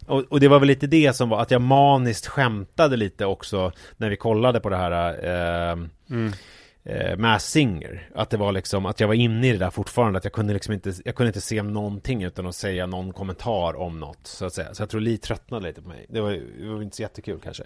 [0.07, 3.73] Och, och det var väl lite det som var att jag maniskt skämtade lite också
[3.97, 5.09] när vi kollade på det här
[5.71, 5.79] eh,
[6.11, 6.33] Mm.
[6.89, 8.09] Eh, Mass Singer.
[8.15, 10.19] Att det var liksom, att jag var inne i det där fortfarande.
[10.19, 13.77] Att jag kunde liksom inte, jag kunde inte se någonting utan att säga någon kommentar
[13.77, 14.21] om något.
[14.27, 14.75] Så att säga.
[14.75, 16.07] Så jag tror Li tröttnade lite på mig.
[16.09, 16.31] Det var,
[16.61, 17.63] det var inte så jättekul kanske.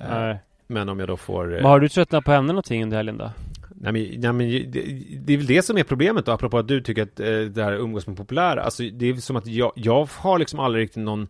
[0.00, 0.38] Eh, Nej.
[0.66, 1.44] Men om jag då får...
[1.54, 3.30] eh, Men har du tröttnat på henne någonting under helgen då?
[3.74, 4.82] Nej men, nej, men det,
[5.20, 7.64] det är väl det som är problemet då, apropå att du tycker att eh, det
[7.64, 8.62] här umgås med populära.
[8.62, 11.28] Alltså det är som att jag, jag har liksom aldrig riktigt någon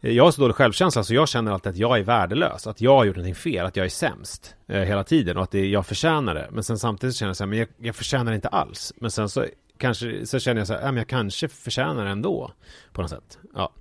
[0.00, 2.96] jag har så dålig självkänsla så jag känner alltid att jag är värdelös, att jag
[2.96, 5.86] har gjort någonting fel, att jag är sämst eh, hela tiden och att det, jag
[5.86, 6.48] förtjänar det.
[6.52, 8.92] Men sen samtidigt så känner jag så här, men jag, jag förtjänar det inte alls.
[8.96, 9.44] Men sen så
[9.78, 12.50] kanske, så känner jag så här, men jag kanske förtjänar det ändå
[12.92, 13.38] på något sätt.
[13.54, 13.72] Ja.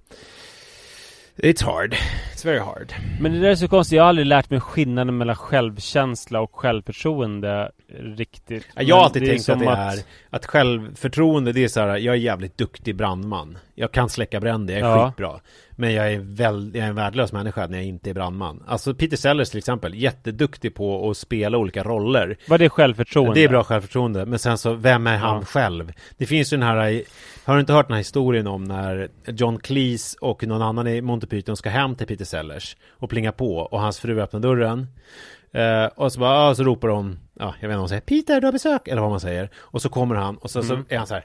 [1.37, 1.93] It's hard.
[2.35, 2.93] It's very hard.
[3.21, 6.55] Men det där är så konstigt, jag har aldrig lärt mig skillnaden mellan självkänsla och
[6.55, 8.67] självförtroende riktigt.
[8.75, 9.99] Ja, Jag har alltid tänkt att det är
[10.29, 13.57] att självförtroende, det är så här, jag är jävligt duktig brandman.
[13.75, 15.07] Jag kan släcka bränder, jag är Ja.
[15.07, 15.39] skitbra.
[15.79, 18.63] Men jag är, väl, jag är en värdelös människa när jag inte är brandman.
[18.67, 22.37] Alltså Peter Sellers till exempel, jätteduktig på att spela olika roller.
[22.47, 23.33] Vad är det självförtroende?
[23.33, 25.45] Det är bra självförtroende, men sen så, vem är han Ja.
[25.45, 25.91] själv?
[26.17, 27.03] Det finns ju den här,
[27.43, 31.01] har du inte hört den här historien om när John Cleese och någon annan i
[31.01, 34.87] Monty Python ska hem till Peter Sellers och plinga på och hans fru öppnar dörren
[35.51, 38.01] Eh, och så bara, ah, så ropar hon, ja, jag vet inte om hon säger
[38.01, 39.49] Peter, du har besök, eller vad man säger.
[39.55, 41.23] Och så kommer han och så, så är han så här.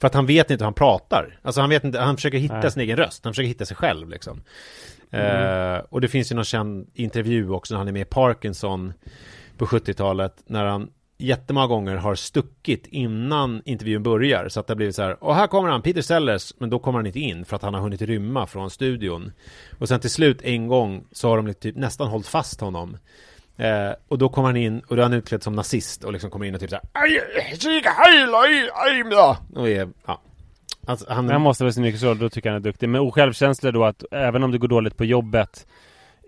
[0.00, 1.38] För att han vet inte hur han pratar.
[1.42, 2.70] Alltså han vet inte, han försöker hitta Nej.
[2.70, 4.42] sin egen röst, han försöker hitta sig själv liksom.
[5.10, 8.92] Eh, och det finns ju någon känd intervju också när han är med i Parkinson
[9.58, 10.88] på 70-talet när han
[11.18, 14.48] jättemånga gånger har stuckit innan intervjun börjar.
[14.48, 16.52] Så att det har blivit så här och här kommer han, Peter Sellers.
[16.58, 19.32] Men då kommer han inte in för att han har hunnit rymma från studion.
[19.78, 22.96] Och sen till slut en gång så har de typ nästan hållit fast honom.
[23.56, 26.30] Eh, och då kommer han in och då är han utklädd som nazist och liksom
[26.30, 27.20] kommer in och typ så här "Aj,
[29.54, 30.20] och är, ja.
[30.86, 32.88] Alltså, han, han måste vara sin yrkesroll, då tycker jag han är duktig.
[32.88, 35.66] Men osjälvkänsla då att även om det går dåligt på jobbet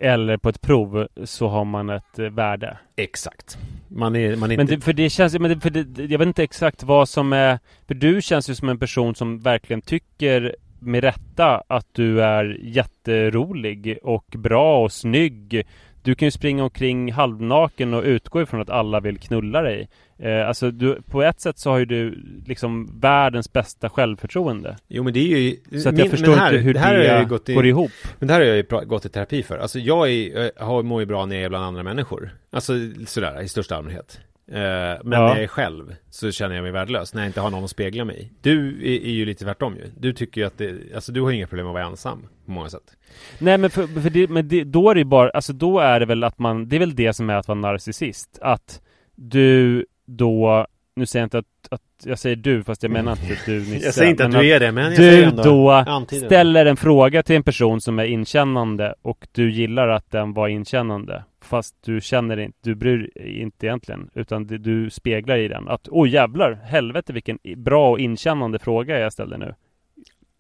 [0.00, 2.78] eller på ett prov så har man ett eh, värde.
[2.96, 6.04] exakt man är, man är Men inte det, för det känns, men det, för det,
[6.04, 9.38] jag vet inte exakt vad som är För du känns ju som en person som
[9.38, 15.66] verkligen tycker med rätta att du är jätterolig och bra och snygg
[16.06, 19.88] Du kan ju springa omkring halvnaken och utgå ifrån att alla vill knulla dig
[20.18, 25.02] eh, Alltså du, på ett sätt så har ju du liksom världens bästa självförtroende Jo
[25.02, 27.28] men det är ju Så att min- jag förstår här- inte hur det, här ju
[27.28, 29.58] gått i- går ihop Men det här har jag ju gått i terapi för.
[29.58, 32.30] Alltså jag är, jag har, mår ju bra när jag är bland andra människor.
[32.50, 32.72] Alltså
[33.06, 34.20] sådär i största allmänhet.
[34.48, 34.58] Eh,
[35.04, 37.64] men när jag är själv så känner jag mig värdelös när jag inte har någon
[37.64, 38.30] att spegla mig i.
[38.40, 39.90] Du är, är ju lite tvärtom ju.
[39.96, 42.68] Du tycker ju att det, alltså du har inga problem att vara ensam på många
[42.68, 42.96] sätt.
[43.38, 46.00] Nej men för, för det, men det, då är det ju bara, alltså då är
[46.00, 48.38] det väl att man, det är väl det som är att vara narcissist.
[48.42, 48.80] Att
[49.14, 50.66] du då,
[50.96, 53.84] nu säger jag inte att, att jag säger du fast jag menar inte du Nisse.
[53.84, 56.16] Jag säger inte att du är det, men jag du säger ändå då det.
[56.16, 60.48] ställer en fråga till en person som är inkännande och du gillar att den var
[60.48, 61.24] inkännande.
[61.42, 64.10] Fast du känner inte, du bryr inte egentligen.
[64.14, 69.12] Utan du speglar i den att oj jävlar, helvete vilken bra och inkännande fråga jag
[69.12, 69.54] ställer nu.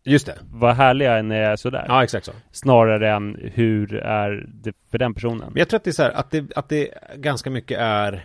[0.04, 0.38] Just det.
[0.52, 1.84] Vad härlig jag är när jag är sådär.
[1.88, 2.32] Ja exakt så.
[2.52, 5.48] Snarare än hur är det för den personen.
[5.52, 8.24] Men jag tror att det är så här, att det, att det ganska mycket är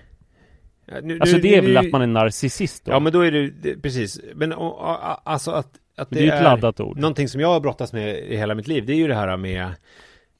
[1.03, 2.91] nu, Alltså det är nu- väl att man är narcissist då?
[2.91, 4.21] Ja men då är det, det precis.
[4.35, 6.97] Men och, och, alltså att, att Men det är ju ett laddat ord.
[6.97, 9.37] Någonting som jag har brottats med i hela mitt liv, det är ju det här
[9.37, 9.63] med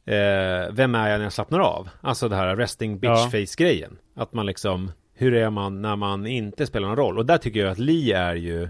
[0.06, 1.90] eh, Vem är jag när jag slappnar av?
[2.02, 3.98] Alltså det här resting bitch face grejen.
[4.16, 7.18] Att man liksom, hur är man när man inte spelar någon roll?
[7.18, 8.70] Och där tycker jag att Li är ju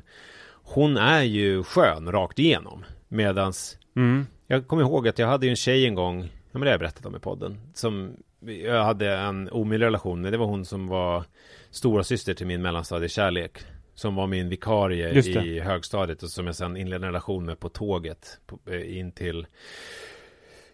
[0.64, 2.86] Hon är ju skön rakt igenom.
[3.08, 4.28] Medans Mm.
[4.48, 6.74] Jag kommer ihåg att jag hade ju en tjej en gång Ja men det har
[6.74, 7.60] jag berättat om i podden.
[7.74, 10.34] Som, jag hade en omöjlig relation med.
[10.34, 11.24] Det var hon som var
[11.72, 13.60] stora syster till min mellanstadiekärlek.
[13.96, 17.70] Som var min vikarie i högstadiet och som jag sen inledde en relation med på
[17.70, 18.40] tåget.
[18.46, 19.48] På, eh, in till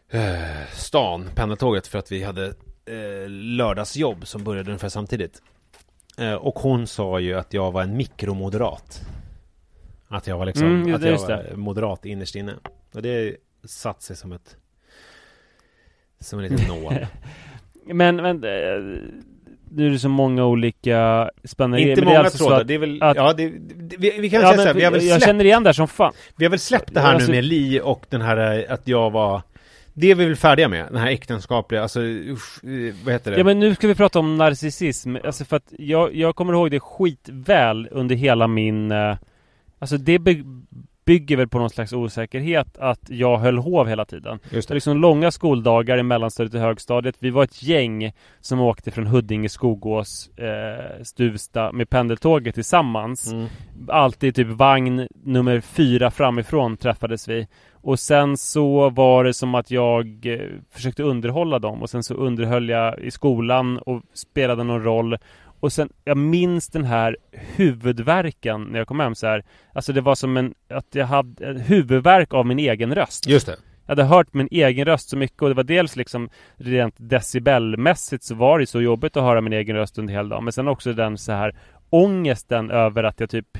[0.09, 1.87] eh, stan, pendeltåget.
[1.87, 2.45] För att vi hade
[2.85, 5.41] eh, lördagsjobb som började ungefär samtidigt.
[6.17, 9.01] Eh, och hon sa ju att jag var en mikromoderat.
[10.07, 12.53] Att jag var liksom, Mm, att jag var moderat innerst inne.
[12.93, 14.57] Och det satt sig som ett
[16.19, 17.07] som en liten nål.
[17.85, 18.41] Men, men
[19.71, 23.03] nu är det så många olika spännande Inte många alltså så trådar, det är väl,
[23.03, 25.09] att- ja det, det, vi, vi kan Ja, säga så här, vi har väl jag
[25.09, 26.13] släppt, känner igen det här som fan.
[26.37, 28.87] vi har väl släppt det här Alltså- nu med Li och den här eh, att
[28.87, 29.41] jag var
[29.93, 33.37] Det är vi väl färdiga med, den här äktenskapliga, alltså usch, eh, vad heter det?
[33.37, 36.71] Ja men nu ska vi prata om narcissism, alltså för att jag, jag kommer ihåg
[36.71, 39.17] det skitväl under hela min eh,
[39.79, 40.43] Alltså det by-
[41.07, 44.39] bygger väl på någon slags osäkerhet att jag höll hov hela tiden.
[44.49, 47.15] Just Det var liksom långa skoldagar i mellanstadiet och högstadiet.
[47.19, 53.31] Vi var ett gäng som åkte från Huddinge, Skogås, eh, Stuvsta med pendeltåget tillsammans.
[53.31, 53.47] Mm.
[53.87, 57.47] Alltid typ vagn nummer fyra framifrån träffades vi.
[57.71, 60.39] Och sen så var det som att jag eh,
[60.71, 65.17] försökte underhålla dem och sen så underhöll jag i skolan och spelade någon roll.
[65.59, 69.43] Och sen, jag minns den här huvudvärken när jag kom hem så här.
[69.73, 73.27] Alltså det var som en, att jag hade en huvudvärk av min egen röst.
[73.27, 73.57] Just det.
[73.85, 78.23] Jag hade hört min egen röst så mycket och det var dels liksom rent decibelmässigt
[78.23, 80.43] så var det så jobbigt att höra min egen röst under hela dagen.
[80.43, 81.55] Men sen också den så här
[81.89, 83.57] ångesten över att jag typ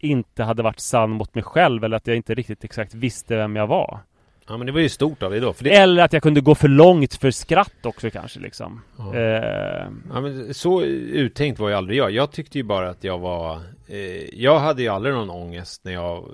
[0.00, 3.56] inte hade varit sann mot mig själv eller att jag inte riktigt exakt visste vem
[3.56, 4.00] jag var.
[4.48, 6.54] Ja men det var ju stort av dig då, det, Eller att jag kunde gå
[6.54, 8.80] för långt för skratt också kanske liksom.
[8.98, 9.14] Ja.
[9.14, 12.10] Eh, Ja men så uttänkt var ju aldrig jag.
[12.10, 15.92] Jag tyckte ju bara att jag var eh, Jag hade ju aldrig någon ångest när
[15.92, 16.24] jag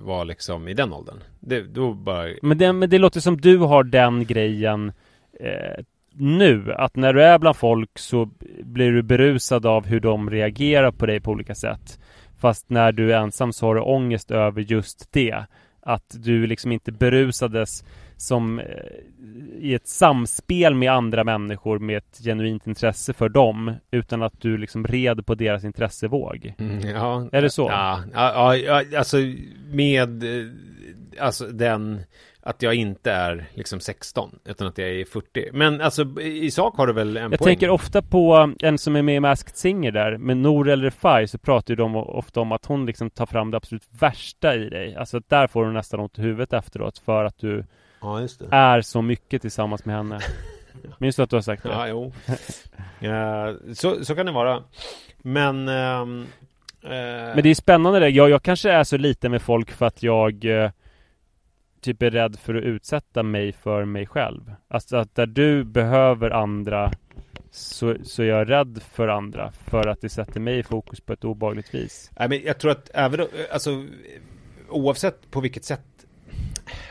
[0.00, 1.16] var liksom i den åldern.
[1.40, 4.92] Det, då bara men, det, men det låter som du har den grejen
[5.40, 5.84] eh,
[6.14, 6.72] nu.
[6.72, 8.30] Att när du är bland folk så
[8.62, 11.98] blir du berusad av hur de reagerar på dig på olika sätt.
[12.40, 15.44] Fast när du är ensam så har du ångest över just det.
[15.82, 17.84] Att du liksom inte berusades
[18.16, 18.66] som eh,
[19.58, 23.74] i ett samspel med andra människor med ett genuint intresse för dem.
[23.90, 26.54] Utan att du liksom red på deras intressevåg.
[26.58, 27.68] Mm, ja, Är det så?
[27.70, 29.16] Ja, ja, ja, alltså
[29.70, 30.46] med eh,
[31.20, 32.00] Alltså den
[32.44, 36.76] Att jag inte är liksom 16 Utan att jag är 40 Men alltså i sak
[36.76, 39.56] har du väl en Jag poäng tänker ofta på en som är med i Masked
[39.56, 43.10] Singer där, med Nour El Refai så pratar ju de ofta om att hon liksom
[43.10, 44.96] tar fram det absolut värsta i dig.
[44.96, 47.64] Alltså att där får du nästan ont i huvudet efteråt för att du
[48.00, 50.20] Ja just det är så mycket tillsammans med henne.
[50.98, 51.68] Minns du att du har sagt det?
[51.68, 52.12] Ja, jo
[53.00, 54.62] ja, så, så kan det vara
[55.18, 56.06] Men eh,
[56.80, 58.08] Men det är spännande det.
[58.08, 60.70] Jag, jag kanske är så lite med folk för att jag eh,
[61.82, 64.52] typ är rädd för att utsätta mig för mig själv.
[64.68, 66.92] Alltså att där du behöver andra
[67.50, 71.12] så, så är jag rädd för andra för att det sätter mig i fokus på
[71.12, 72.10] ett obehagligt vis.
[72.18, 73.86] Nej men jag tror att även alltså
[74.68, 75.80] Oavsett på vilket sätt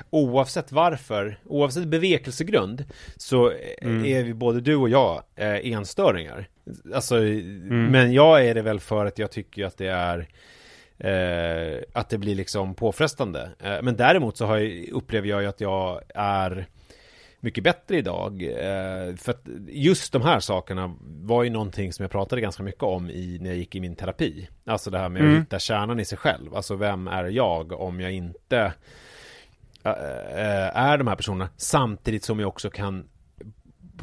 [0.09, 2.85] Oavsett varför Oavsett bevekelsegrund
[3.17, 4.05] Så Mm.
[4.05, 6.47] är vi både du och jag eh, enstöringar
[6.95, 7.15] Alltså
[7.69, 10.27] Men jag är det väl för att jag tycker att det är
[11.09, 15.61] eh, Att det blir liksom påfrestande eh, Men däremot så jag, upplever jag ju att
[15.61, 16.67] jag är
[17.39, 18.43] mycket bättre idag.
[18.43, 22.83] Eh, för att just de här sakerna var ju någonting som jag pratade ganska mycket
[22.83, 24.49] om i, när jag gick i min terapi.
[24.65, 25.35] Alltså det här med Mm.
[25.35, 26.55] att hitta kärnan i sig själv.
[26.55, 28.73] Alltså vem är jag om jag inte
[29.83, 31.49] eh, eh, är de här personerna.
[31.57, 33.07] Samtidigt som jag också kan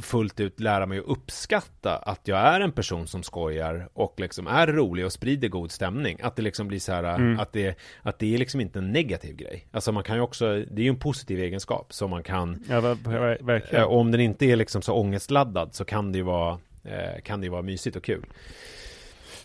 [0.01, 4.47] fullt ut lära mig att uppskatta att jag är en person som skojar och liksom
[4.47, 6.19] är rolig och sprider god stämning.
[6.23, 7.41] Att det liksom blir så här Mm.
[7.41, 9.67] att, det, att det är liksom inte en negativ grej.
[9.71, 12.81] Alltså man kan ju också, det är ju en positiv egenskap som man kan Ja,
[12.81, 13.85] ver- ver- verkligen.
[13.85, 17.41] Eh, om den inte är liksom så ångestladdad så kan det ju vara eh, Kan
[17.41, 18.27] det ju vara mysigt och kul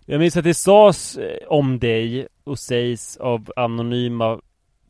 [0.06, 4.40] Jag minns att det sades eh, om dig och sägs av anonyma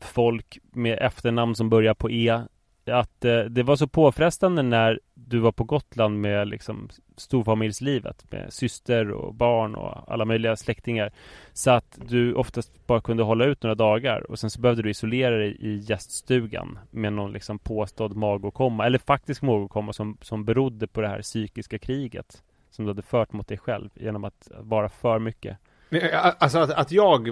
[0.00, 2.40] folk med efternamn som börjar på E
[2.86, 8.52] att eh, det var så påfrestande när du var på Gotland med liksom storfamiljslivet med
[8.52, 11.12] syster och barn och alla möjliga släktingar
[11.52, 14.90] så att du oftast bara kunde hålla ut några dagar och sen så behövde du
[14.90, 20.86] isolera dig i gäststugan med någon liksom påstådd magåkomma eller faktisk magåkomma som, som berodde
[20.86, 24.88] på det här psykiska kriget som du hade fört mot dig själv genom att vara
[24.88, 25.58] för mycket.
[25.90, 27.28] Eh, alltså att, att jag,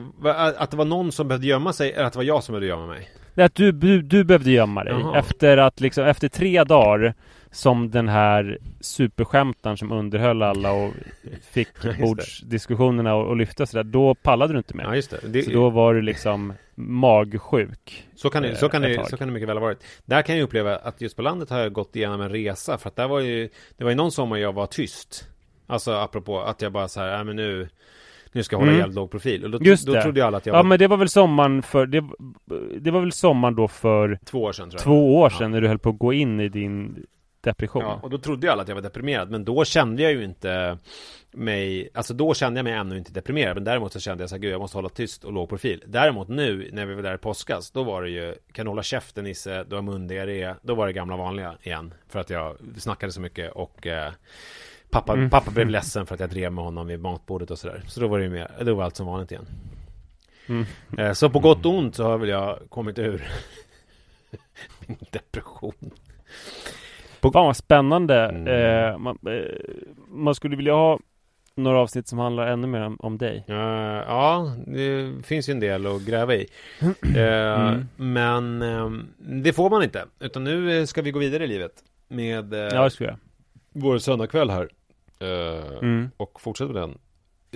[0.57, 2.66] att det var någon som behövde gömma sig eller att det var jag som behövde
[2.66, 5.18] gömma mig det är att du, du, du behövde gömma dig Jaha.
[5.18, 7.14] efter att liksom, efter tre dagar
[7.51, 10.93] som den här superskämtaren som underhöll alla och
[11.51, 11.97] fick det.
[12.01, 13.85] bordsdiskussionerna och, och lyfta sådär.
[13.85, 14.85] Då pallade du inte mer.
[14.85, 15.20] Ja, just det.
[15.24, 18.09] det Så då var du liksom magsjuk.
[18.14, 19.85] Så kan, det, eh, så, kan det, så kan det mycket väl ha varit.
[20.05, 22.78] Där kan jag uppleva att just på landet har jag gått igenom en resa.
[22.78, 25.28] För att där var ju, det var ju någon sommar jag var tyst.
[25.66, 27.68] Alltså apropå att jag bara så här, äh, men nu,
[28.33, 28.80] nu ska jag hålla Mm.
[28.80, 29.45] jävligt låg profil.
[29.45, 30.03] Och då, Just då det.
[30.03, 32.05] trodde jag alla att jag Ja var men det var väl sommaren för det,
[32.80, 34.85] det var väl sommaren då för två år sedan tror jag.
[34.85, 35.39] två år Ja.
[35.39, 37.07] sedan när du höll på att gå in i din
[37.41, 37.83] depression.
[37.83, 39.30] Ja, och då trodde jag alla att jag var deprimerad.
[39.30, 40.78] Men då kände jag ju inte
[41.35, 43.55] mig, alltså då kände jag mig ännu inte deprimerad.
[43.57, 45.83] Men däremot så kände jag så här, gud jag måste hålla tyst och låg profil.
[45.87, 48.83] Däremot nu, när vi var där i påskas, då var det ju, kan du hålla
[48.83, 50.55] käften Nisse, du har mundiarré.
[50.62, 51.95] Då var det gamla vanliga igen.
[52.09, 54.12] För att jag snackade så mycket och eh,
[54.93, 55.30] pappa, Mm.
[55.30, 57.82] pappa blev ledsen för att jag drev med honom vid matbordet och sådär.
[57.86, 59.47] Så då var det ju mer, då var allt som vanligt igen.
[60.49, 60.64] Mm.
[60.99, 63.24] Eh, så på gott och ont så har väl jag kommit ur
[64.86, 65.90] min depression.
[67.22, 68.24] Fan vad spännande.
[68.28, 68.47] Mm.
[68.47, 69.57] Eh, man, eh,
[70.09, 70.99] man skulle vilja ha
[71.55, 73.45] några avsnitt som handlar ännu mer om, om dig.
[73.49, 76.47] Eh, ja, det finns ju en del att gräva i.
[77.16, 77.88] Eh, Mm.
[77.97, 80.05] Men ehm, det får man inte.
[80.20, 81.72] Utan nu eh, ska vi gå vidare i livet.
[82.09, 83.18] Med eh, Ja, det skulle jag.
[83.72, 84.68] vår söndagkväll här.
[85.23, 86.11] Eh, Mm.
[86.16, 86.99] Och fortsätta med den.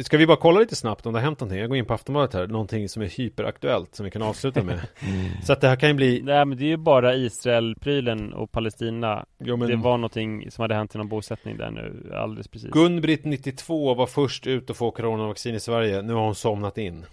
[0.04, 1.60] Ska vi bara kolla lite snabbt om det har hänt någonting?
[1.60, 2.46] Jag går in på Aftonbladet här.
[2.46, 4.80] Någonting som är hyperaktuellt som vi kan avsluta med.
[5.44, 6.22] Så att det här kan ju bli...
[6.22, 9.26] Nej men det är ju bara Israel-prylen och Palestina.
[9.38, 12.70] Jo, men Det var någonting som hade hänt i någon bosättning där nu alldeles precis.
[12.70, 16.02] Gun-Britt 92 var först ut att få coronavaccin i Sverige.
[16.02, 17.04] Nu har hon somnat in.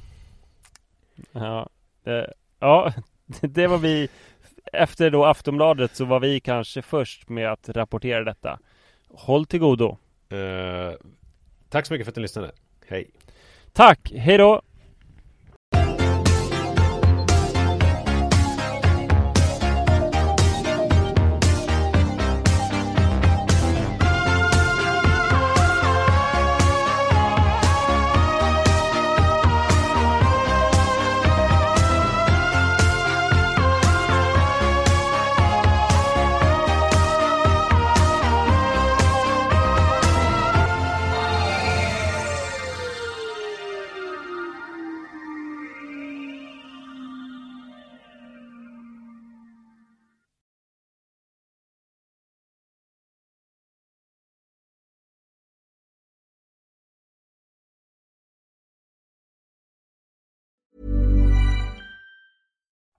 [1.31, 1.69] Ja,
[2.03, 2.93] det, ja,
[3.41, 4.09] det var vi
[4.73, 8.59] Efter då Aftonbladet så var vi kanske först med att rapportera detta
[9.09, 9.97] Håll till godo
[10.33, 10.93] Eh,
[11.69, 12.51] tack så mycket för att ni lyssnade.
[12.87, 13.09] Hej.
[13.73, 14.61] Tack, hej då!